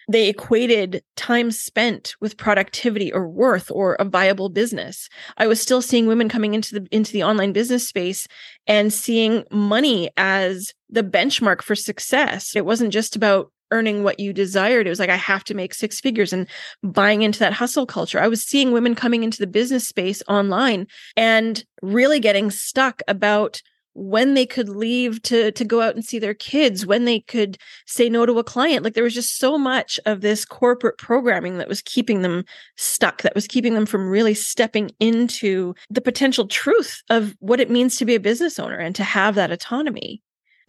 They 0.09 0.27
equated 0.27 1.01
time 1.15 1.51
spent 1.51 2.15
with 2.19 2.37
productivity 2.37 3.11
or 3.13 3.27
worth 3.27 3.71
or 3.71 3.95
a 3.95 4.05
viable 4.05 4.49
business. 4.49 5.07
I 5.37 5.47
was 5.47 5.61
still 5.61 5.81
seeing 5.81 6.07
women 6.07 6.27
coming 6.27 6.53
into 6.53 6.79
the 6.79 6.87
into 6.91 7.13
the 7.13 7.23
online 7.23 7.53
business 7.53 7.87
space 7.87 8.27
and 8.67 8.91
seeing 8.91 9.45
money 9.49 10.09
as 10.17 10.73
the 10.89 11.03
benchmark 11.03 11.61
for 11.61 11.75
success. 11.75 12.53
It 12.53 12.65
wasn't 12.65 12.91
just 12.91 13.15
about 13.15 13.52
earning 13.73 14.03
what 14.03 14.19
you 14.19 14.31
desired. 14.31 14.85
It 14.85 14.91
was 14.91 14.99
like 14.99 15.09
i 15.09 15.15
have 15.15 15.43
to 15.45 15.55
make 15.55 15.73
six 15.73 15.99
figures 15.99 16.31
and 16.31 16.47
buying 16.83 17.23
into 17.23 17.39
that 17.39 17.53
hustle 17.53 17.85
culture. 17.85 18.19
I 18.19 18.27
was 18.27 18.43
seeing 18.43 18.71
women 18.71 18.93
coming 18.93 19.23
into 19.23 19.39
the 19.39 19.47
business 19.47 19.87
space 19.87 20.21
online 20.27 20.85
and 21.17 21.63
really 21.81 22.19
getting 22.19 22.51
stuck 22.51 23.01
about 23.07 23.61
when 23.95 24.33
they 24.33 24.45
could 24.45 24.69
leave 24.69 25.21
to 25.21 25.51
to 25.51 25.65
go 25.65 25.81
out 25.81 25.95
and 25.95 26.03
see 26.03 26.19
their 26.19 26.33
kids 26.33 26.85
when 26.85 27.05
they 27.05 27.19
could 27.19 27.57
say 27.85 28.09
no 28.09 28.25
to 28.25 28.39
a 28.39 28.43
client. 28.43 28.83
Like 28.83 28.93
there 28.93 29.03
was 29.03 29.13
just 29.13 29.37
so 29.37 29.57
much 29.57 29.99
of 30.05 30.21
this 30.21 30.45
corporate 30.45 30.97
programming 30.97 31.57
that 31.57 31.67
was 31.67 31.81
keeping 31.81 32.21
them 32.21 32.43
stuck 32.75 33.21
that 33.21 33.35
was 33.35 33.47
keeping 33.47 33.73
them 33.73 33.85
from 33.85 34.09
really 34.09 34.33
stepping 34.33 34.91
into 34.99 35.73
the 35.89 36.01
potential 36.01 36.47
truth 36.47 37.01
of 37.09 37.35
what 37.39 37.59
it 37.59 37.69
means 37.69 37.95
to 37.97 38.05
be 38.05 38.15
a 38.15 38.19
business 38.19 38.59
owner 38.59 38.77
and 38.77 38.95
to 38.95 39.03
have 39.03 39.35
that 39.35 39.51
autonomy 39.51 40.21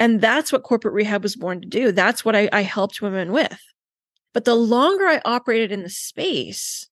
and 0.04 0.20
that's 0.20 0.52
what 0.52 0.62
corporate 0.62 0.94
rehab 0.94 1.22
was 1.22 1.36
born 1.36 1.60
to 1.60 1.68
do 1.68 1.90
that's 1.90 2.24
what 2.24 2.36
i, 2.36 2.48
I 2.52 2.62
helped 2.62 3.02
women 3.02 3.32
with 3.32 3.60
but 4.32 4.44
the 4.44 4.54
longer 4.54 5.06
i 5.06 5.20
operated 5.24 5.72
in 5.72 5.82
the 5.82 5.90
space 5.90 6.88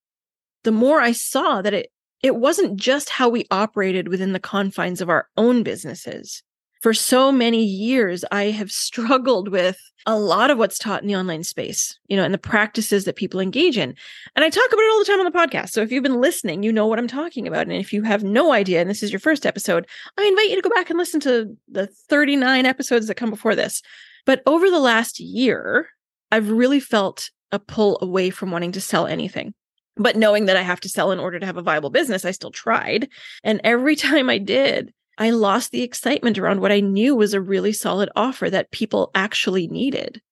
the 0.64 0.72
more 0.72 1.00
i 1.00 1.12
saw 1.12 1.62
that 1.62 1.74
it 1.74 1.92
it 2.22 2.36
wasn't 2.36 2.76
just 2.76 3.10
how 3.10 3.28
we 3.28 3.46
operated 3.50 4.08
within 4.08 4.32
the 4.32 4.40
confines 4.40 5.00
of 5.00 5.10
our 5.10 5.28
own 5.36 5.62
businesses. 5.62 6.42
For 6.82 6.92
so 6.92 7.30
many 7.30 7.64
years, 7.64 8.24
I 8.32 8.46
have 8.46 8.72
struggled 8.72 9.48
with 9.48 9.78
a 10.04 10.18
lot 10.18 10.50
of 10.50 10.58
what's 10.58 10.80
taught 10.80 11.00
in 11.00 11.06
the 11.06 11.14
online 11.14 11.44
space, 11.44 11.96
you 12.08 12.16
know, 12.16 12.24
and 12.24 12.34
the 12.34 12.38
practices 12.38 13.04
that 13.04 13.14
people 13.14 13.38
engage 13.38 13.78
in. 13.78 13.94
And 14.34 14.44
I 14.44 14.50
talk 14.50 14.66
about 14.66 14.82
it 14.82 14.90
all 14.90 14.98
the 14.98 15.04
time 15.04 15.20
on 15.20 15.24
the 15.24 15.30
podcast. 15.30 15.70
So 15.70 15.80
if 15.80 15.92
you've 15.92 16.02
been 16.02 16.20
listening, 16.20 16.64
you 16.64 16.72
know 16.72 16.88
what 16.88 16.98
I'm 16.98 17.06
talking 17.06 17.46
about. 17.46 17.68
And 17.68 17.72
if 17.72 17.92
you 17.92 18.02
have 18.02 18.24
no 18.24 18.52
idea, 18.52 18.80
and 18.80 18.90
this 18.90 19.04
is 19.04 19.12
your 19.12 19.20
first 19.20 19.46
episode, 19.46 19.86
I 20.18 20.24
invite 20.24 20.50
you 20.50 20.56
to 20.56 20.68
go 20.68 20.74
back 20.74 20.90
and 20.90 20.98
listen 20.98 21.20
to 21.20 21.56
the 21.70 21.86
39 21.86 22.66
episodes 22.66 23.06
that 23.06 23.14
come 23.14 23.30
before 23.30 23.54
this. 23.54 23.80
But 24.26 24.42
over 24.44 24.68
the 24.68 24.80
last 24.80 25.20
year, 25.20 25.88
I've 26.32 26.50
really 26.50 26.80
felt 26.80 27.30
a 27.52 27.60
pull 27.60 27.96
away 28.02 28.30
from 28.30 28.50
wanting 28.50 28.72
to 28.72 28.80
sell 28.80 29.06
anything. 29.06 29.54
But 29.96 30.16
knowing 30.16 30.46
that 30.46 30.56
I 30.56 30.62
have 30.62 30.80
to 30.80 30.88
sell 30.88 31.12
in 31.12 31.20
order 31.20 31.38
to 31.38 31.46
have 31.46 31.58
a 31.58 31.62
viable 31.62 31.90
business, 31.90 32.24
I 32.24 32.32
still 32.32 32.50
tried. 32.50 33.08
And 33.44 33.60
every 33.62 33.94
time 33.96 34.28
I 34.28 34.38
did, 34.38 34.92
I 35.18 35.30
lost 35.30 35.72
the 35.72 35.82
excitement 35.82 36.38
around 36.38 36.60
what 36.60 36.72
I 36.72 36.80
knew 36.80 37.14
was 37.14 37.34
a 37.34 37.40
really 37.40 37.72
solid 37.72 38.08
offer 38.16 38.48
that 38.50 38.70
people 38.70 39.10
actually 39.14 39.68
needed. 39.68 40.22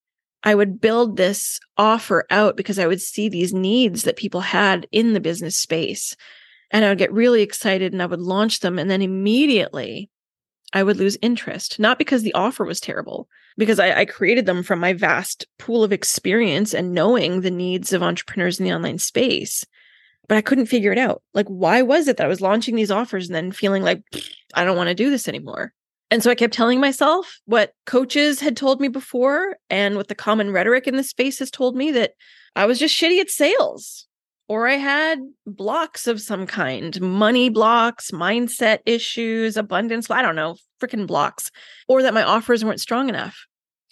I 0.43 0.55
would 0.55 0.81
build 0.81 1.17
this 1.17 1.61
offer 1.77 2.27
out 2.31 2.57
because 2.57 2.79
I 2.79 2.87
would 2.87 3.01
see 3.01 3.29
these 3.29 3.53
needs 3.53 4.05
that 4.05 4.17
people 4.17 4.41
had 4.41 4.87
in 4.91 5.13
the 5.13 5.21
business 5.21 5.57
space. 5.57 6.17
And 6.71 6.85
I 6.85 6.89
would 6.89 6.99
get 6.99 7.13
really 7.13 7.43
excited 7.43 7.93
and 7.93 8.03
I 8.03 8.07
would 8.07 8.21
launch 8.21 8.61
them. 8.61 8.79
And 8.79 8.91
then 8.91 9.03
immediately 9.03 10.09
I 10.73 10.83
would 10.83 10.97
lose 10.97 11.19
interest, 11.21 11.79
not 11.79 11.99
because 11.99 12.23
the 12.23 12.33
offer 12.33 12.65
was 12.65 12.81
terrible, 12.81 13.29
because 13.59 13.79
I, 13.79 14.01
I, 14.01 14.05
created 14.05 14.47
them 14.47 14.63
from 14.63 14.79
my 14.79 14.93
vast 14.93 15.47
pool 15.59 15.83
of 15.83 15.93
experience 15.93 16.73
and 16.73 16.95
knowing 16.95 17.41
the 17.41 17.51
needs 17.51 17.93
of 17.93 18.05
entrepreneurs 18.05 18.61
in 18.61 18.65
the 18.65 18.73
online 18.73 18.99
space. 18.99 19.67
But 20.31 20.37
I 20.37 20.43
couldn't 20.43 20.67
figure 20.67 20.93
it 20.93 20.99
out. 20.99 21.25
Like, 21.35 21.49
why 21.49 21.83
was 21.83 22.07
it 22.07 22.17
that 22.17 22.25
I 22.25 22.29
was 22.29 22.41
launching 22.41 22.77
these 22.77 22.93
offers 22.93 23.27
and 23.27 23.35
then 23.35 23.51
feeling 23.51 23.83
like 23.83 24.05
I 24.55 24.63
don't 24.65 24.77
want 24.77 24.87
to 24.87 24.95
do 24.95 25.11
this 25.11 25.27
anymore? 25.27 25.73
And 26.09 26.23
so 26.23 26.31
I 26.31 26.37
kept 26.37 26.55
telling 26.55 26.79
myself 26.79 27.41
what 27.47 27.73
coaches 27.85 28.39
had 28.39 28.57
told 28.57 28.81
me 28.81 28.87
before 28.87 29.57
and 29.71 29.97
what 29.97 30.07
the 30.07 30.15
common 30.15 30.53
rhetoric 30.53 30.87
in 30.87 30.95
the 30.95 31.03
space 31.03 31.41
has 31.41 31.51
told 31.51 31.75
me 31.75 31.91
that 31.91 32.13
I 32.55 32.67
was 32.67 32.79
just 32.79 32.95
shitty 32.95 33.19
at 33.19 33.29
sales 33.29 34.07
or 34.47 34.69
I 34.69 34.75
had 34.75 35.19
blocks 35.49 36.07
of 36.07 36.21
some 36.21 36.47
kind 36.47 37.01
money 37.01 37.49
blocks, 37.49 38.13
mindset 38.13 38.79
issues, 38.87 39.57
abundance, 39.57 40.09
I 40.09 40.23
don't 40.23 40.37
know, 40.37 40.55
freaking 40.81 41.09
blocks, 41.09 41.51
or 41.89 42.05
that 42.05 42.15
my 42.15 42.23
offers 42.23 42.65
weren't 42.65 42.81
strong 42.81 43.09
enough. 43.09 43.37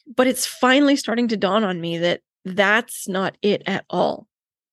But 0.07 0.28
it's 0.28 0.47
finally 0.47 0.95
starting 0.95 1.26
to 1.26 1.37
dawn 1.37 1.64
on 1.64 1.80
me 1.80 1.99
that 1.99 2.21
that's 2.45 3.09
not 3.09 3.37
it 3.42 3.64
at 3.66 3.85
all. 3.90 4.27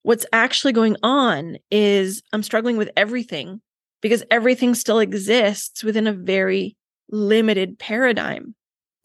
What's 0.05 0.27
actually 0.31 0.74
going 0.74 0.97
on 1.01 1.57
is 1.71 2.21
I'm 2.31 2.43
struggling 2.43 2.77
with 2.77 2.91
everything 2.95 3.59
because 4.01 4.24
everything 4.29 4.75
still 4.75 5.00
exists 5.00 5.83
within 5.83 6.05
a 6.05 6.13
very 6.13 6.77
limited 7.09 7.79
paradigm. 7.79 8.53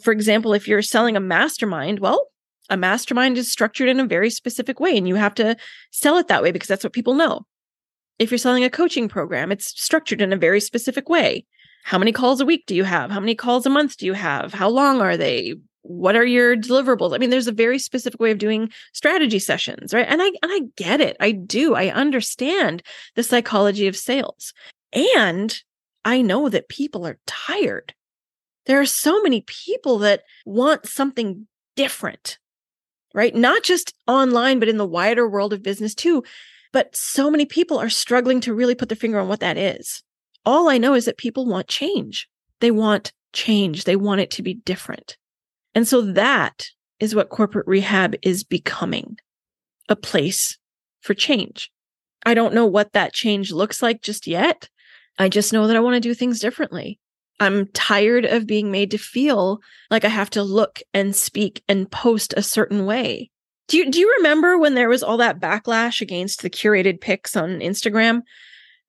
For 0.02 0.12
example, 0.12 0.52
if 0.52 0.68
you're 0.68 0.82
selling 0.82 1.16
a 1.16 1.20
mastermind, 1.20 2.00
well, 2.00 2.26
a 2.68 2.76
mastermind 2.76 3.38
is 3.38 3.50
structured 3.50 3.88
in 3.88 3.98
a 3.98 4.06
very 4.06 4.28
specific 4.28 4.78
way 4.78 4.94
and 4.94 5.08
you 5.08 5.14
have 5.14 5.34
to 5.36 5.56
sell 5.90 6.18
it 6.18 6.28
that 6.28 6.42
way 6.42 6.52
because 6.52 6.68
that's 6.68 6.84
what 6.84 6.92
people 6.92 7.14
know. 7.14 7.46
If 8.18 8.30
you're 8.30 8.36
selling 8.36 8.64
a 8.64 8.68
coaching 8.68 9.08
program, 9.08 9.50
it's 9.50 9.68
structured 9.82 10.20
in 10.20 10.34
a 10.34 10.36
very 10.36 10.60
specific 10.60 11.08
way. 11.08 11.46
How 11.82 11.96
many 11.96 12.12
calls 12.12 12.42
a 12.42 12.44
week 12.44 12.64
do 12.66 12.74
you 12.74 12.84
have? 12.84 13.10
How 13.10 13.20
many 13.20 13.34
calls 13.34 13.64
a 13.64 13.70
month 13.70 13.96
do 13.96 14.04
you 14.04 14.12
have? 14.12 14.52
How 14.52 14.68
long 14.68 15.00
are 15.00 15.16
they? 15.16 15.54
What 15.82 16.16
are 16.16 16.26
your 16.26 16.56
deliverables? 16.56 17.14
I 17.14 17.18
mean, 17.18 17.30
there's 17.30 17.46
a 17.46 17.52
very 17.52 17.78
specific 17.78 18.20
way 18.20 18.30
of 18.30 18.38
doing 18.38 18.70
strategy 18.92 19.38
sessions, 19.38 19.94
right? 19.94 20.06
And 20.08 20.20
I 20.20 20.26
and 20.26 20.52
I 20.52 20.60
get 20.76 21.00
it. 21.00 21.16
I 21.20 21.32
do. 21.32 21.74
I 21.74 21.88
understand 21.90 22.82
the 23.14 23.22
psychology 23.22 23.86
of 23.86 23.96
sales. 23.96 24.52
And 24.92 25.56
I 26.04 26.22
know 26.22 26.48
that 26.48 26.68
people 26.68 27.06
are 27.06 27.18
tired. 27.26 27.94
There 28.66 28.80
are 28.80 28.86
so 28.86 29.22
many 29.22 29.42
people 29.42 29.98
that 29.98 30.22
want 30.44 30.86
something 30.86 31.46
different 31.76 32.38
right? 33.14 33.34
Not 33.34 33.62
just 33.62 33.94
online, 34.06 34.58
but 34.58 34.68
in 34.68 34.76
the 34.76 34.86
wider 34.86 35.28
world 35.28 35.52
of 35.52 35.62
business 35.62 35.94
too. 35.94 36.22
But 36.72 36.94
so 36.94 37.30
many 37.30 37.46
people 37.46 37.78
are 37.78 37.90
struggling 37.90 38.40
to 38.42 38.54
really 38.54 38.74
put 38.74 38.88
their 38.88 38.96
finger 38.96 39.18
on 39.18 39.28
what 39.28 39.40
that 39.40 39.56
is. 39.56 40.02
All 40.46 40.68
I 40.68 40.78
know 40.78 40.94
is 40.94 41.04
that 41.04 41.18
people 41.18 41.46
want 41.46 41.68
change. 41.68 42.28
They 42.60 42.70
want 42.70 43.12
change. 43.32 43.84
They 43.84 43.96
want 43.96 44.20
it 44.20 44.30
to 44.32 44.42
be 44.42 44.54
different. 44.54 45.16
And 45.74 45.86
so 45.86 46.00
that 46.12 46.66
is 46.98 47.14
what 47.14 47.30
corporate 47.30 47.66
rehab 47.66 48.14
is 48.22 48.44
becoming 48.44 49.16
a 49.88 49.96
place 49.96 50.58
for 51.00 51.14
change. 51.14 51.70
I 52.24 52.34
don't 52.34 52.54
know 52.54 52.66
what 52.66 52.92
that 52.92 53.14
change 53.14 53.50
looks 53.50 53.82
like 53.82 54.02
just 54.02 54.26
yet. 54.26 54.68
I 55.18 55.28
just 55.28 55.52
know 55.52 55.66
that 55.66 55.76
I 55.76 55.80
want 55.80 55.94
to 55.94 56.00
do 56.00 56.14
things 56.14 56.40
differently. 56.40 56.98
I'm 57.40 57.68
tired 57.68 58.26
of 58.26 58.46
being 58.46 58.70
made 58.70 58.90
to 58.90 58.98
feel 58.98 59.60
like 59.90 60.04
I 60.04 60.08
have 60.08 60.30
to 60.30 60.42
look 60.42 60.80
and 60.92 61.16
speak 61.16 61.62
and 61.68 61.90
post 61.90 62.34
a 62.36 62.42
certain 62.42 62.84
way. 62.84 63.30
Do 63.68 63.78
you 63.78 63.90
do 63.90 63.98
you 63.98 64.14
remember 64.18 64.58
when 64.58 64.74
there 64.74 64.88
was 64.88 65.02
all 65.02 65.16
that 65.18 65.40
backlash 65.40 66.00
against 66.00 66.42
the 66.42 66.50
curated 66.50 67.00
pics 67.00 67.36
on 67.36 67.60
Instagram? 67.60 68.22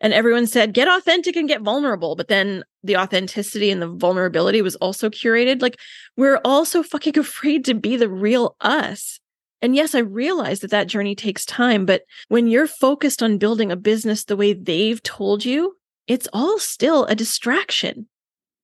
And 0.01 0.13
everyone 0.13 0.48
said, 0.48 0.74
get 0.74 0.88
authentic 0.88 1.36
and 1.36 1.48
get 1.48 1.62
vulnerable. 1.62 2.15
But 2.15 2.27
then 2.27 2.63
the 2.84 2.98
authenticity 2.98 3.72
and 3.72 3.81
the 3.81 3.88
vulnerability 3.88 4.62
was 4.62 4.75
also 4.77 5.10
curated. 5.10 5.62
Like, 5.62 5.79
we're 6.17 6.41
all 6.43 6.65
so 6.65 6.84
fucking 6.84 7.17
afraid 7.17 7.63
to 7.65 7.74
be 7.74 7.96
the 7.96 8.10
real 8.10 8.55
us. 8.60 9.20
And 9.62 9.75
yes, 9.75 9.93
I 9.93 10.00
realize 10.00 10.62
that 10.62 10.72
that 10.72 10.88
journey 10.88 11.15
takes 11.15 11.46
time. 11.46 11.86
But 11.86 12.01
when 12.29 12.48
you're 12.48 12.67
focused 12.67 13.22
on 13.22 13.38
building 13.38 13.72
a 13.72 13.75
business 13.75 14.24
the 14.24 14.36
way 14.36 14.53
they've 14.53 15.01
told 15.03 15.46
you, 15.46 15.77
it's 16.08 16.27
all 16.34 16.58
still 16.58 17.05
a 17.05 17.15
distraction 17.15 18.08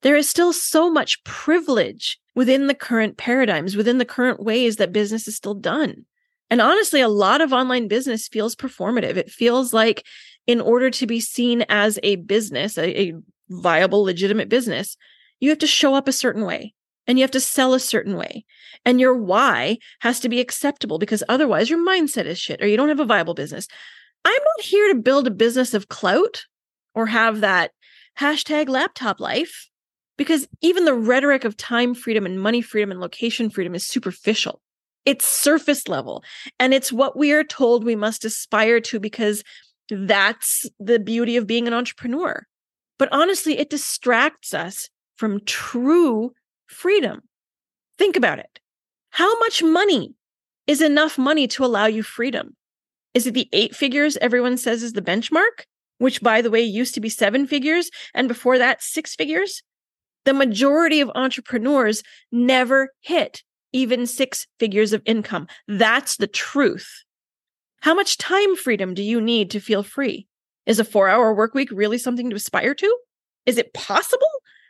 there 0.02 0.16
is 0.16 0.30
still 0.30 0.54
so 0.54 0.90
much 0.90 1.24
privilege 1.24 2.20
within 2.36 2.68
the 2.68 2.76
current 2.76 3.18
paradigms, 3.18 3.76
within 3.76 3.98
the 3.98 4.06
current 4.06 4.42
ways 4.42 4.78
that 4.78 4.94
business 4.94 5.28
is 5.28 5.36
still 5.36 5.56
done. 5.56 6.06
And 6.50 6.62
honestly, 6.62 7.02
a 7.02 7.10
lot 7.10 7.42
of 7.42 7.52
online 7.52 7.88
business 7.88 8.28
feels 8.28 8.56
performative. 8.56 9.18
It 9.18 9.30
feels 9.30 9.74
like 9.74 10.06
in 10.48 10.62
order 10.62 10.90
to 10.90 11.06
be 11.06 11.20
seen 11.20 11.66
as 11.70 12.00
a 12.04 12.16
business, 12.16 12.78
a, 12.78 13.00
a 13.00 13.14
viable, 13.50 14.04
legitimate 14.04 14.50
business, 14.50 14.98
you 15.40 15.50
have 15.50 15.60
to 15.60 15.68
show 15.68 15.94
up 15.94 16.08
a 16.08 16.14
certain 16.14 16.46
way 16.46 16.74
and 17.06 17.18
you 17.18 17.24
have 17.24 17.32
to 17.32 17.40
sell 17.40 17.74
a 17.74 17.80
certain 17.80 18.16
way. 18.16 18.46
And 18.86 19.00
your 19.00 19.16
why 19.16 19.78
has 20.00 20.20
to 20.22 20.30
be 20.30 20.40
acceptable 20.40 21.00
because 21.00 21.24
otherwise 21.30 21.70
your 21.70 21.80
mindset 21.80 22.26
is 22.26 22.40
shit 22.40 22.62
or 22.62 22.68
you 22.68 22.78
don't 22.78 22.90
have 22.90 23.00
a 23.00 23.06
viable 23.06 23.34
business. 23.34 23.68
I'm 24.26 24.34
not 24.34 24.66
here 24.66 24.94
to 24.94 25.00
build 25.00 25.28
a 25.28 25.32
business 25.32 25.74
of 25.74 25.90
clout 25.90 26.46
or 26.96 27.06
have 27.06 27.42
that 27.42 27.72
hashtag 28.20 28.68
laptop 28.68 29.20
life 29.20 29.70
because 30.18 30.48
even 30.62 30.86
the 30.86 30.94
rhetoric 30.94 31.46
of 31.46 31.56
time 31.56 31.94
freedom 31.94 32.26
and 32.26 32.42
money 32.42 32.62
freedom 32.62 32.92
and 32.92 33.00
location 33.00 33.50
freedom 33.50 33.76
is 33.76 33.86
superficial. 33.86 34.62
It's 35.06 35.26
surface 35.26 35.88
level 35.88 36.24
and 36.60 36.74
it's 36.74 36.92
what 36.92 37.18
we 37.18 37.32
are 37.32 37.44
told 37.44 37.84
we 37.84 37.96
must 37.96 38.26
aspire 38.26 38.82
to 38.82 39.00
because 39.00 39.44
that's 39.90 40.66
the 40.80 41.00
beauty 41.00 41.38
of 41.38 41.48
being 41.48 41.68
an 41.68 41.74
entrepreneur. 41.74 42.46
But 43.00 43.10
honestly, 43.12 43.58
it 43.58 43.70
distracts 43.70 44.54
us 44.54 44.90
from 45.16 45.44
true 45.46 46.34
freedom. 46.68 47.22
Think 47.98 48.16
about 48.16 48.40
it. 48.40 48.60
How 49.12 49.38
much 49.40 49.64
money 49.64 50.14
is 50.68 50.82
enough 50.82 51.18
money 51.18 51.48
to 51.48 51.66
allow 51.66 51.86
you 51.86 52.04
freedom? 52.04 52.56
Is 53.14 53.26
it 53.26 53.34
the 53.34 53.50
eight 53.54 53.76
figures 53.76 54.18
everyone 54.18 54.58
says 54.58 54.84
is 54.84 54.94
the 54.94 55.02
benchmark, 55.02 55.64
which 55.98 56.22
by 56.22 56.42
the 56.42 56.52
way 56.52 56.62
used 56.62 56.94
to 56.96 57.02
be 57.02 57.10
seven 57.10 57.48
figures 57.48 57.90
and 58.14 58.28
before 58.28 58.58
that 58.58 58.84
six 58.84 59.16
figures? 59.16 59.64
The 60.26 60.34
majority 60.34 61.00
of 61.00 61.10
entrepreneurs 61.16 62.04
never 62.32 62.92
hit 63.02 63.44
even 63.74 64.06
six 64.06 64.46
figures 64.60 64.94
of 64.94 65.02
income. 65.06 65.48
That's 65.68 66.18
the 66.18 66.28
truth. 66.28 67.04
How 67.82 67.94
much 67.94 68.18
time 68.18 68.56
freedom 68.56 68.94
do 68.94 69.04
you 69.04 69.22
need 69.22 69.52
to 69.52 69.60
feel 69.60 69.84
free? 69.84 70.28
Is 70.66 70.80
a 70.80 70.84
four 70.84 71.08
hour 71.08 71.34
work 71.34 71.54
week 71.54 71.70
really 71.72 71.98
something 71.98 72.30
to 72.30 72.36
aspire 72.36 72.76
to? 72.76 72.98
Is 73.46 73.58
it 73.58 73.74
possible? 73.74 74.28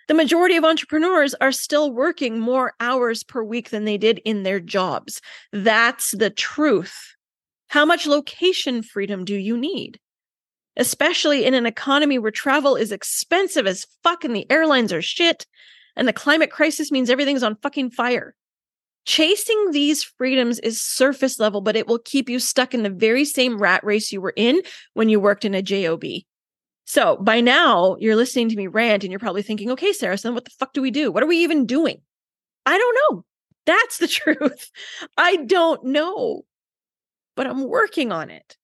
The 0.07 0.13
majority 0.13 0.55
of 0.55 0.63
entrepreneurs 0.63 1.33
are 1.35 1.51
still 1.51 1.91
working 1.91 2.39
more 2.39 2.73
hours 2.79 3.23
per 3.23 3.43
week 3.43 3.71
than 3.71 3.85
they 3.85 3.97
did 3.97 4.19
in 4.23 4.43
their 4.43 4.59
jobs. 4.59 5.21
That's 5.51 6.11
the 6.11 6.29
truth. 6.29 7.15
How 7.67 7.83
much 7.83 8.07
location 8.07 8.83
freedom 8.83 9.25
do 9.25 9.35
you 9.35 9.57
need? 9.57 9.99
Especially 10.77 11.43
in 11.43 11.53
an 11.53 11.65
economy 11.65 12.19
where 12.19 12.31
travel 12.31 12.75
is 12.75 12.91
expensive 12.91 13.67
as 13.67 13.87
fuck 14.03 14.23
and 14.23 14.35
the 14.35 14.49
airlines 14.49 14.93
are 14.93 15.01
shit 15.01 15.45
and 15.97 16.07
the 16.07 16.13
climate 16.13 16.51
crisis 16.51 16.91
means 16.91 17.09
everything's 17.09 17.43
on 17.43 17.57
fucking 17.57 17.89
fire. 17.89 18.35
Chasing 19.07 19.71
these 19.71 20.03
freedoms 20.03 20.59
is 20.59 20.81
surface 20.81 21.39
level, 21.39 21.61
but 21.61 21.77
it 21.77 21.87
will 21.87 21.97
keep 21.97 22.27
you 22.27 22.39
stuck 22.39 22.73
in 22.73 22.83
the 22.83 22.89
very 22.89 23.23
same 23.23 23.57
rat 23.57 23.81
race 23.85 24.11
you 24.11 24.19
were 24.19 24.33
in 24.35 24.61
when 24.95 25.07
you 25.07 25.17
worked 25.17 25.45
in 25.45 25.55
a 25.55 25.61
JOB. 25.61 26.03
So 26.83 27.15
by 27.15 27.39
now, 27.39 27.95
you're 28.01 28.17
listening 28.17 28.49
to 28.49 28.55
me 28.57 28.67
rant 28.67 29.05
and 29.05 29.11
you're 29.11 29.19
probably 29.21 29.43
thinking, 29.43 29.71
okay, 29.71 29.93
Sarah, 29.93 30.17
so 30.17 30.33
what 30.33 30.43
the 30.43 30.51
fuck 30.59 30.73
do 30.73 30.81
we 30.81 30.91
do? 30.91 31.09
What 31.09 31.23
are 31.23 31.27
we 31.27 31.37
even 31.37 31.65
doing? 31.65 32.01
I 32.65 32.77
don't 32.77 32.97
know. 33.15 33.23
That's 33.65 33.97
the 33.97 34.07
truth. 34.09 34.69
I 35.17 35.37
don't 35.37 35.85
know, 35.85 36.41
but 37.37 37.47
I'm 37.47 37.63
working 37.63 38.11
on 38.11 38.29
it. 38.29 38.57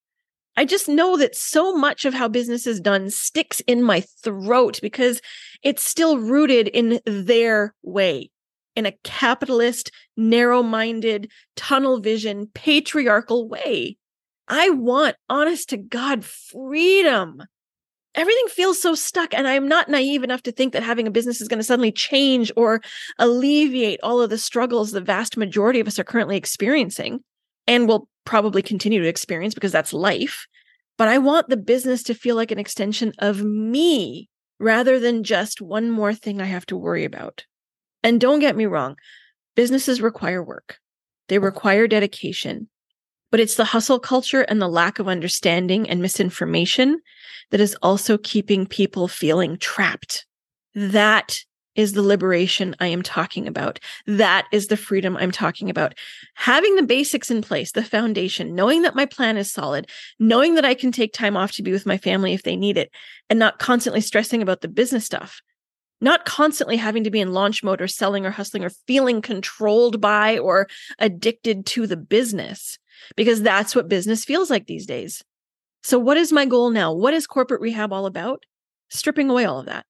I 0.57 0.65
just 0.65 0.89
know 0.89 1.15
that 1.15 1.37
so 1.37 1.73
much 1.73 2.03
of 2.03 2.13
how 2.13 2.27
business 2.27 2.67
is 2.67 2.81
done 2.81 3.11
sticks 3.11 3.61
in 3.61 3.81
my 3.81 4.01
throat 4.21 4.79
because 4.81 5.21
it's 5.63 5.85
still 5.85 6.17
rooted 6.17 6.67
in 6.67 6.99
their 7.05 7.73
way 7.81 8.29
in 8.75 8.85
a 8.85 8.97
capitalist, 9.03 9.91
narrow 10.17 10.63
minded, 10.63 11.31
tunnel 11.55 11.99
vision, 11.99 12.49
patriarchal 12.53 13.47
way. 13.47 13.97
I 14.47 14.69
want, 14.69 15.15
honest 15.29 15.69
to 15.69 15.77
God, 15.77 16.25
freedom. 16.25 17.43
Everything 18.15 18.47
feels 18.47 18.79
so 18.79 18.93
stuck, 18.93 19.33
and 19.33 19.47
I'm 19.47 19.67
not 19.67 19.89
naive 19.89 20.23
enough 20.23 20.43
to 20.43 20.51
think 20.51 20.73
that 20.73 20.83
having 20.83 21.07
a 21.07 21.11
business 21.11 21.41
is 21.41 21.47
going 21.47 21.59
to 21.59 21.63
suddenly 21.63 21.91
change 21.91 22.51
or 22.55 22.81
alleviate 23.17 23.99
all 24.03 24.21
of 24.21 24.29
the 24.29 24.37
struggles 24.37 24.91
the 24.91 25.01
vast 25.01 25.35
majority 25.35 25.79
of 25.79 25.87
us 25.87 25.97
are 25.97 26.03
currently 26.03 26.37
experiencing 26.37 27.21
and 27.65 27.87
will 27.87 28.07
probably 28.25 28.61
continue 28.61 29.01
to 29.01 29.07
experience 29.07 29.53
because 29.55 29.71
that's 29.71 29.93
life. 29.93 30.45
But 30.97 31.07
I 31.07 31.17
want 31.17 31.49
the 31.49 31.57
business 31.57 32.03
to 32.03 32.13
feel 32.13 32.35
like 32.35 32.51
an 32.51 32.59
extension 32.59 33.13
of 33.17 33.43
me 33.43 34.29
rather 34.59 34.99
than 34.99 35.23
just 35.23 35.61
one 35.61 35.89
more 35.89 36.13
thing 36.13 36.39
I 36.39 36.45
have 36.45 36.65
to 36.67 36.77
worry 36.77 37.05
about. 37.05 37.45
And 38.03 38.19
don't 38.19 38.39
get 38.39 38.55
me 38.55 38.65
wrong, 38.65 38.95
businesses 39.55 40.01
require 40.01 40.43
work, 40.43 40.79
they 41.29 41.39
require 41.39 41.87
dedication, 41.87 42.67
but 43.31 43.39
it's 43.39 43.55
the 43.55 43.65
hustle 43.65 43.99
culture 43.99 44.41
and 44.41 44.61
the 44.61 44.67
lack 44.67 44.99
of 44.99 45.07
understanding 45.07 45.89
and 45.89 46.01
misinformation 46.01 46.99
that 47.51 47.61
is 47.61 47.75
also 47.81 48.17
keeping 48.17 48.65
people 48.65 49.07
feeling 49.07 49.57
trapped. 49.57 50.25
That 50.75 51.39
is 51.75 51.93
the 51.93 52.03
liberation 52.03 52.75
I 52.79 52.87
am 52.87 53.01
talking 53.01 53.47
about. 53.47 53.79
That 54.05 54.45
is 54.51 54.67
the 54.67 54.77
freedom 54.77 55.17
I'm 55.17 55.31
talking 55.31 55.69
about. 55.69 55.95
Having 56.35 56.75
the 56.75 56.83
basics 56.83 57.31
in 57.31 57.41
place, 57.41 57.71
the 57.71 57.83
foundation, 57.83 58.53
knowing 58.53 58.83
that 58.83 58.95
my 58.95 59.05
plan 59.05 59.37
is 59.37 59.51
solid, 59.51 59.89
knowing 60.19 60.55
that 60.55 60.65
I 60.65 60.75
can 60.75 60.91
take 60.91 61.13
time 61.13 61.35
off 61.35 61.53
to 61.53 61.63
be 61.63 61.71
with 61.71 61.85
my 61.85 61.97
family 61.97 62.33
if 62.33 62.43
they 62.43 62.55
need 62.55 62.77
it, 62.77 62.91
and 63.29 63.39
not 63.39 63.59
constantly 63.59 64.01
stressing 64.01 64.41
about 64.41 64.61
the 64.61 64.67
business 64.67 65.05
stuff 65.05 65.41
not 66.03 66.25
constantly 66.25 66.77
having 66.77 67.03
to 67.05 67.11
be 67.11 67.21
in 67.21 67.33
launch 67.33 67.63
mode 67.63 67.81
or 67.81 67.87
selling 67.87 68.25
or 68.25 68.31
hustling 68.31 68.63
or 68.63 68.69
feeling 68.69 69.21
controlled 69.21 70.01
by 70.01 70.37
or 70.37 70.67
addicted 70.99 71.65
to 71.67 71.87
the 71.87 71.97
business, 71.97 72.77
because 73.15 73.41
that's 73.41 73.75
what 73.75 73.87
business 73.87 74.25
feels 74.25 74.49
like 74.49 74.67
these 74.67 74.85
days. 74.85 75.23
So, 75.81 75.97
what 75.97 76.17
is 76.17 76.31
my 76.31 76.45
goal 76.45 76.69
now? 76.69 76.93
What 76.93 77.13
is 77.13 77.25
corporate 77.25 77.61
rehab 77.61 77.91
all 77.91 78.05
about? 78.05 78.43
Stripping 78.89 79.29
away 79.29 79.45
all 79.45 79.59
of 79.59 79.65
that. 79.65 79.85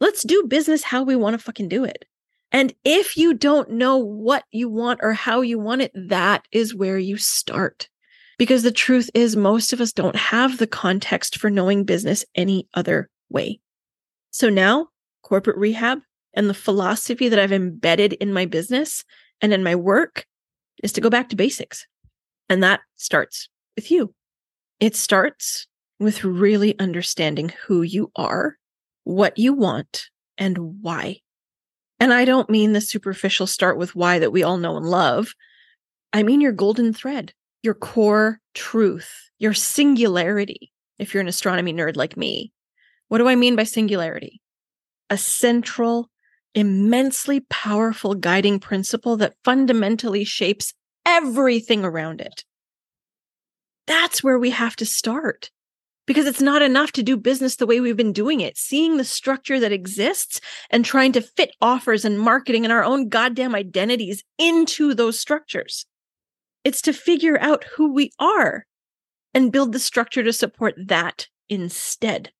Let's 0.00 0.22
do 0.22 0.44
business 0.48 0.82
how 0.82 1.02
we 1.02 1.16
want 1.16 1.34
to 1.34 1.38
fucking 1.38 1.68
do 1.68 1.84
it. 1.84 2.04
And 2.52 2.74
if 2.84 3.16
you 3.16 3.34
don't 3.34 3.70
know 3.70 3.96
what 3.96 4.44
you 4.52 4.68
want 4.68 5.00
or 5.02 5.12
how 5.12 5.40
you 5.40 5.58
want 5.58 5.82
it, 5.82 5.92
that 5.94 6.46
is 6.52 6.74
where 6.74 6.98
you 6.98 7.16
start. 7.16 7.88
Because 8.38 8.62
the 8.62 8.72
truth 8.72 9.08
is, 9.14 9.36
most 9.36 9.72
of 9.72 9.80
us 9.80 9.92
don't 9.92 10.16
have 10.16 10.58
the 10.58 10.66
context 10.66 11.38
for 11.38 11.50
knowing 11.50 11.84
business 11.84 12.24
any 12.34 12.68
other 12.74 13.08
way. 13.28 13.60
So 14.30 14.48
now 14.50 14.88
corporate 15.24 15.56
rehab 15.56 15.98
and 16.34 16.48
the 16.48 16.54
philosophy 16.54 17.28
that 17.28 17.38
I've 17.38 17.52
embedded 17.52 18.12
in 18.14 18.32
my 18.32 18.46
business 18.46 19.04
and 19.40 19.52
in 19.52 19.64
my 19.64 19.74
work 19.74 20.26
is 20.82 20.92
to 20.92 21.00
go 21.00 21.10
back 21.10 21.28
to 21.30 21.36
basics. 21.36 21.86
And 22.48 22.62
that 22.62 22.80
starts 22.96 23.48
with 23.74 23.90
you. 23.90 24.14
It 24.80 24.94
starts 24.94 25.66
with 25.98 26.24
really 26.24 26.78
understanding 26.78 27.52
who 27.66 27.82
you 27.82 28.12
are, 28.16 28.56
what 29.04 29.38
you 29.38 29.52
want, 29.52 30.10
and 30.36 30.82
why. 30.82 31.20
And 32.00 32.12
I 32.12 32.24
don't 32.24 32.50
mean 32.50 32.72
the 32.72 32.80
superficial 32.80 33.46
start 33.46 33.78
with 33.78 33.94
why 33.94 34.18
that 34.18 34.32
we 34.32 34.42
all 34.42 34.58
know 34.58 34.76
and 34.76 34.86
love. 34.86 35.32
I 36.12 36.22
mean 36.22 36.40
your 36.40 36.52
golden 36.52 36.92
thread, 36.92 37.32
your 37.62 37.74
core 37.74 38.40
truth, 38.52 39.30
your 39.38 39.54
singularity. 39.54 40.72
If 40.98 41.14
you're 41.14 41.20
an 41.20 41.28
astronomy 41.28 41.72
nerd 41.72 41.96
like 41.96 42.16
me, 42.16 42.52
what 43.08 43.18
do 43.18 43.28
I 43.28 43.36
mean 43.36 43.56
by 43.56 43.64
singularity? 43.64 44.40
A 45.10 45.18
central, 45.18 46.10
immensely 46.54 47.40
powerful 47.50 48.14
guiding 48.14 48.60
principle 48.60 49.16
that 49.18 49.34
fundamentally 49.44 50.24
shapes 50.24 50.72
everything 51.06 51.84
around 51.84 52.20
it. 52.20 52.44
That's 53.86 54.22
where 54.22 54.38
we 54.38 54.50
have 54.50 54.76
to 54.76 54.86
start 54.86 55.50
because 56.06 56.26
it's 56.26 56.40
not 56.40 56.62
enough 56.62 56.92
to 56.92 57.02
do 57.02 57.16
business 57.16 57.56
the 57.56 57.66
way 57.66 57.80
we've 57.80 57.96
been 57.96 58.12
doing 58.12 58.40
it, 58.40 58.56
seeing 58.56 58.96
the 58.96 59.04
structure 59.04 59.58
that 59.60 59.72
exists 59.72 60.40
and 60.70 60.84
trying 60.84 61.12
to 61.12 61.22
fit 61.22 61.54
offers 61.60 62.04
and 62.04 62.18
marketing 62.18 62.64
and 62.64 62.72
our 62.72 62.84
own 62.84 63.08
goddamn 63.08 63.54
identities 63.54 64.22
into 64.38 64.94
those 64.94 65.18
structures. 65.18 65.86
It's 66.62 66.82
to 66.82 66.92
figure 66.92 67.38
out 67.40 67.64
who 67.76 67.92
we 67.92 68.10
are 68.18 68.66
and 69.32 69.52
build 69.52 69.72
the 69.72 69.78
structure 69.78 70.22
to 70.22 70.32
support 70.32 70.74
that 70.78 71.28
instead 71.48 72.30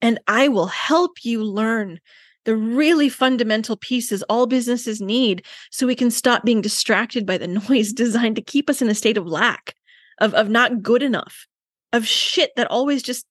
and 0.00 0.18
I 0.26 0.48
will 0.48 0.66
help 0.66 1.24
you 1.24 1.42
learn 1.42 2.00
the 2.44 2.56
really 2.56 3.08
fundamental 3.08 3.76
pieces 3.76 4.22
all 4.24 4.46
businesses 4.46 5.00
need 5.00 5.44
so 5.70 5.86
we 5.86 5.94
can 5.94 6.10
stop 6.10 6.44
being 6.44 6.60
distracted 6.60 7.26
by 7.26 7.36
the 7.36 7.48
noise 7.68 7.92
designed 7.92 8.36
to 8.36 8.42
keep 8.42 8.70
us 8.70 8.80
in 8.80 8.88
a 8.88 8.94
state 8.94 9.18
of 9.18 9.26
lack, 9.26 9.74
of, 10.20 10.34
of 10.34 10.48
not 10.48 10.82
good 10.82 11.02
enough, 11.02 11.46
of 11.92 12.06
shit 12.06 12.52
that 12.56 12.70
always 12.70 13.02
just 13.02 13.26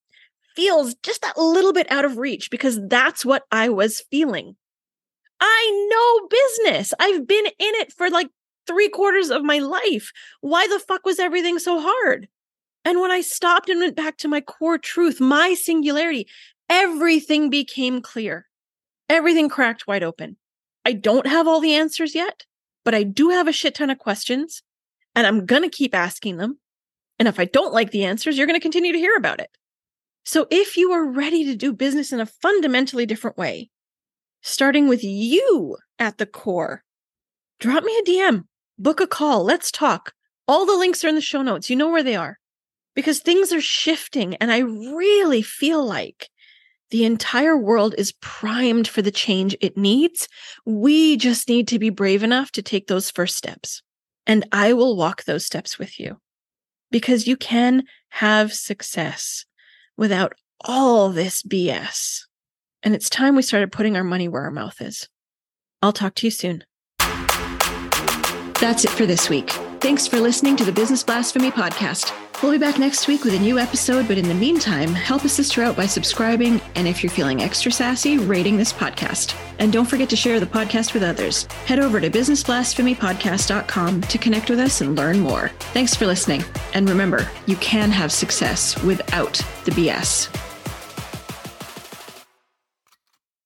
feels 0.56 0.96
just 1.04 1.22
that 1.22 1.38
little 1.38 1.74
bit 1.74 1.92
out 1.92 2.06
of 2.06 2.18
reach 2.18 2.50
because 2.50 2.80
that's 2.88 3.24
what 3.24 3.44
I 3.52 3.70
was 3.70 4.04
feeling. 4.12 4.56
I 5.40 5.88
know 5.90 6.28
business. 6.28 6.94
I've 7.00 7.28
been 7.28 7.46
in 7.46 7.54
it 7.58 7.94
for 7.94 8.10
like 8.10 8.30
three 8.66 8.90
quarters 8.90 9.30
of 9.30 9.44
my 9.44 9.60
life. 9.60 10.12
Why 10.42 10.68
the 10.68 10.80
fuck 10.80 11.06
was 11.06 11.20
everything 11.20 11.60
so 11.60 11.80
hard? 11.80 12.28
And 12.86 13.02
when 13.02 13.12
I 13.12 13.22
stopped 13.22 13.70
and 13.70 13.80
went 13.80 13.96
back 13.96 14.18
to 14.18 14.28
my 14.28 14.42
core 14.42 14.78
truth, 14.78 15.20
my 15.20 15.54
singularity, 15.56 16.28
everything 16.70 17.50
became 17.50 18.02
clear. 18.02 18.48
Everything 19.10 19.50
cracked 19.50 19.88
wide 19.88 20.04
open. 20.04 20.38
I 20.86 20.94
don't 20.94 21.28
have 21.28 21.48
all 21.48 21.60
the 21.60 21.74
answers 21.74 22.16
yet, 22.16 22.46
but 22.84 22.96
I 22.96 23.04
do 23.04 23.30
have 23.30 23.48
a 23.48 23.54
shit 23.54 23.76
ton 23.76 23.90
of 23.90 24.00
questions 24.00 24.64
and 25.16 25.26
I'm 25.26 25.46
going 25.46 25.64
to 25.64 25.70
keep 25.70 25.96
asking 25.96 26.38
them. 26.38 26.60
And 27.20 27.28
if 27.28 27.40
I 27.40 27.46
don't 27.46 27.74
like 27.74 27.92
the 27.92 28.06
answers, 28.06 28.38
you're 28.38 28.48
going 28.48 28.60
to 28.60 28.62
continue 28.62 28.94
to 28.94 29.00
hear 29.00 29.16
about 29.16 29.42
it. 29.42 29.50
So 30.24 30.46
if 30.52 30.78
you 30.78 30.92
are 30.92 31.10
ready 31.10 31.46
to 31.46 31.56
do 31.56 31.74
business 31.74 32.12
in 32.12 32.20
a 32.20 32.26
fundamentally 32.26 33.06
different 33.06 33.38
way, 33.38 33.70
starting 34.42 34.88
with 34.88 35.04
you 35.04 35.78
at 35.98 36.18
the 36.18 36.26
core, 36.26 36.84
drop 37.60 37.84
me 37.84 37.98
a 37.98 38.04
DM, 38.04 38.44
book 38.78 39.00
a 39.00 39.08
call, 39.08 39.44
let's 39.44 39.72
talk. 39.72 40.14
All 40.48 40.66
the 40.66 40.78
links 40.78 41.04
are 41.04 41.08
in 41.08 41.16
the 41.16 41.22
show 41.22 41.42
notes. 41.42 41.70
You 41.70 41.76
know 41.76 41.90
where 41.90 42.04
they 42.04 42.16
are 42.16 42.38
because 42.94 43.20
things 43.20 43.52
are 43.52 43.62
shifting. 43.62 44.36
And 44.36 44.52
I 44.52 44.60
really 44.60 45.42
feel 45.42 45.86
like 45.86 46.30
the 46.90 47.06
entire 47.06 47.58
world 47.58 47.96
is 47.98 48.14
primed 48.22 48.88
for 48.88 49.02
the 49.02 49.12
change 49.12 49.56
it 49.60 49.78
needs. 49.78 50.28
We 50.66 51.18
just 51.18 51.50
need 51.50 51.68
to 51.70 51.80
be 51.80 51.90
brave 51.90 52.24
enough 52.24 52.52
to 52.54 52.62
take 52.62 52.88
those 52.88 53.12
first 53.12 53.36
steps. 53.36 53.82
And 54.26 54.48
I 54.52 54.74
will 54.74 54.96
walk 54.96 55.24
those 55.24 55.46
steps 55.46 55.78
with 55.78 56.00
you 56.00 56.18
because 56.92 57.28
you 57.28 57.38
can 57.38 57.84
have 58.10 58.54
success 58.54 59.46
without 59.98 60.34
all 60.62 61.10
this 61.10 61.44
BS. 61.44 62.22
And 62.84 62.94
it's 62.96 63.10
time 63.10 63.36
we 63.36 63.42
started 63.42 63.72
putting 63.72 63.98
our 63.98 64.04
money 64.04 64.28
where 64.28 64.44
our 64.44 64.52
mouth 64.52 64.82
is. 64.82 65.10
I'll 65.82 65.94
talk 65.94 66.16
to 66.16 66.28
you 66.28 66.32
soon. 66.32 66.64
That's 68.60 68.86
it 68.86 68.90
for 68.90 69.06
this 69.06 69.30
week. 69.30 69.54
Thanks 69.80 70.08
for 70.08 70.20
listening 70.20 70.56
to 70.58 70.66
the 70.66 70.72
Business 70.72 71.04
Blasphemy 71.04 71.52
Podcast. 71.52 72.12
We'll 72.42 72.52
be 72.52 72.58
back 72.58 72.80
next 72.80 73.08
week 73.08 73.24
with 73.24 73.36
a 73.36 73.40
new 73.40 73.60
episode, 73.60 74.08
but 74.08 74.18
in 74.18 74.28
the 74.28 74.34
meantime, 74.34 74.90
help 74.90 75.24
a 75.24 75.30
sister 75.30 75.62
out 75.62 75.78
by 75.78 75.86
subscribing 75.86 76.60
and 76.76 76.88
if 76.88 77.04
you're 77.04 77.12
feeling 77.12 77.44
extra 77.44 77.72
sassy, 77.72 78.18
rating 78.18 78.58
this 78.58 78.74
podcast. 78.74 79.36
And 79.60 79.72
don't 79.72 79.86
forget 79.86 80.10
to 80.10 80.16
share 80.16 80.40
the 80.40 80.48
podcast 80.48 80.96
with 80.96 81.04
others. 81.04 81.46
Head 81.66 81.80
over 81.80 82.02
to 82.02 82.10
businessblasphemypodcast.com 82.10 84.02
to 84.02 84.18
connect 84.18 84.50
with 84.50 84.60
us 84.60 84.82
and 84.82 84.96
learn 84.96 85.20
more. 85.20 85.50
Thanks 85.74 85.96
for 85.96 86.08
listening. 86.08 86.44
And 86.74 86.90
remember, 86.90 87.30
you 87.46 87.56
can 87.58 87.92
have 87.92 88.12
success 88.12 88.82
without 88.84 89.34
the 89.66 89.72
BS. 89.72 90.47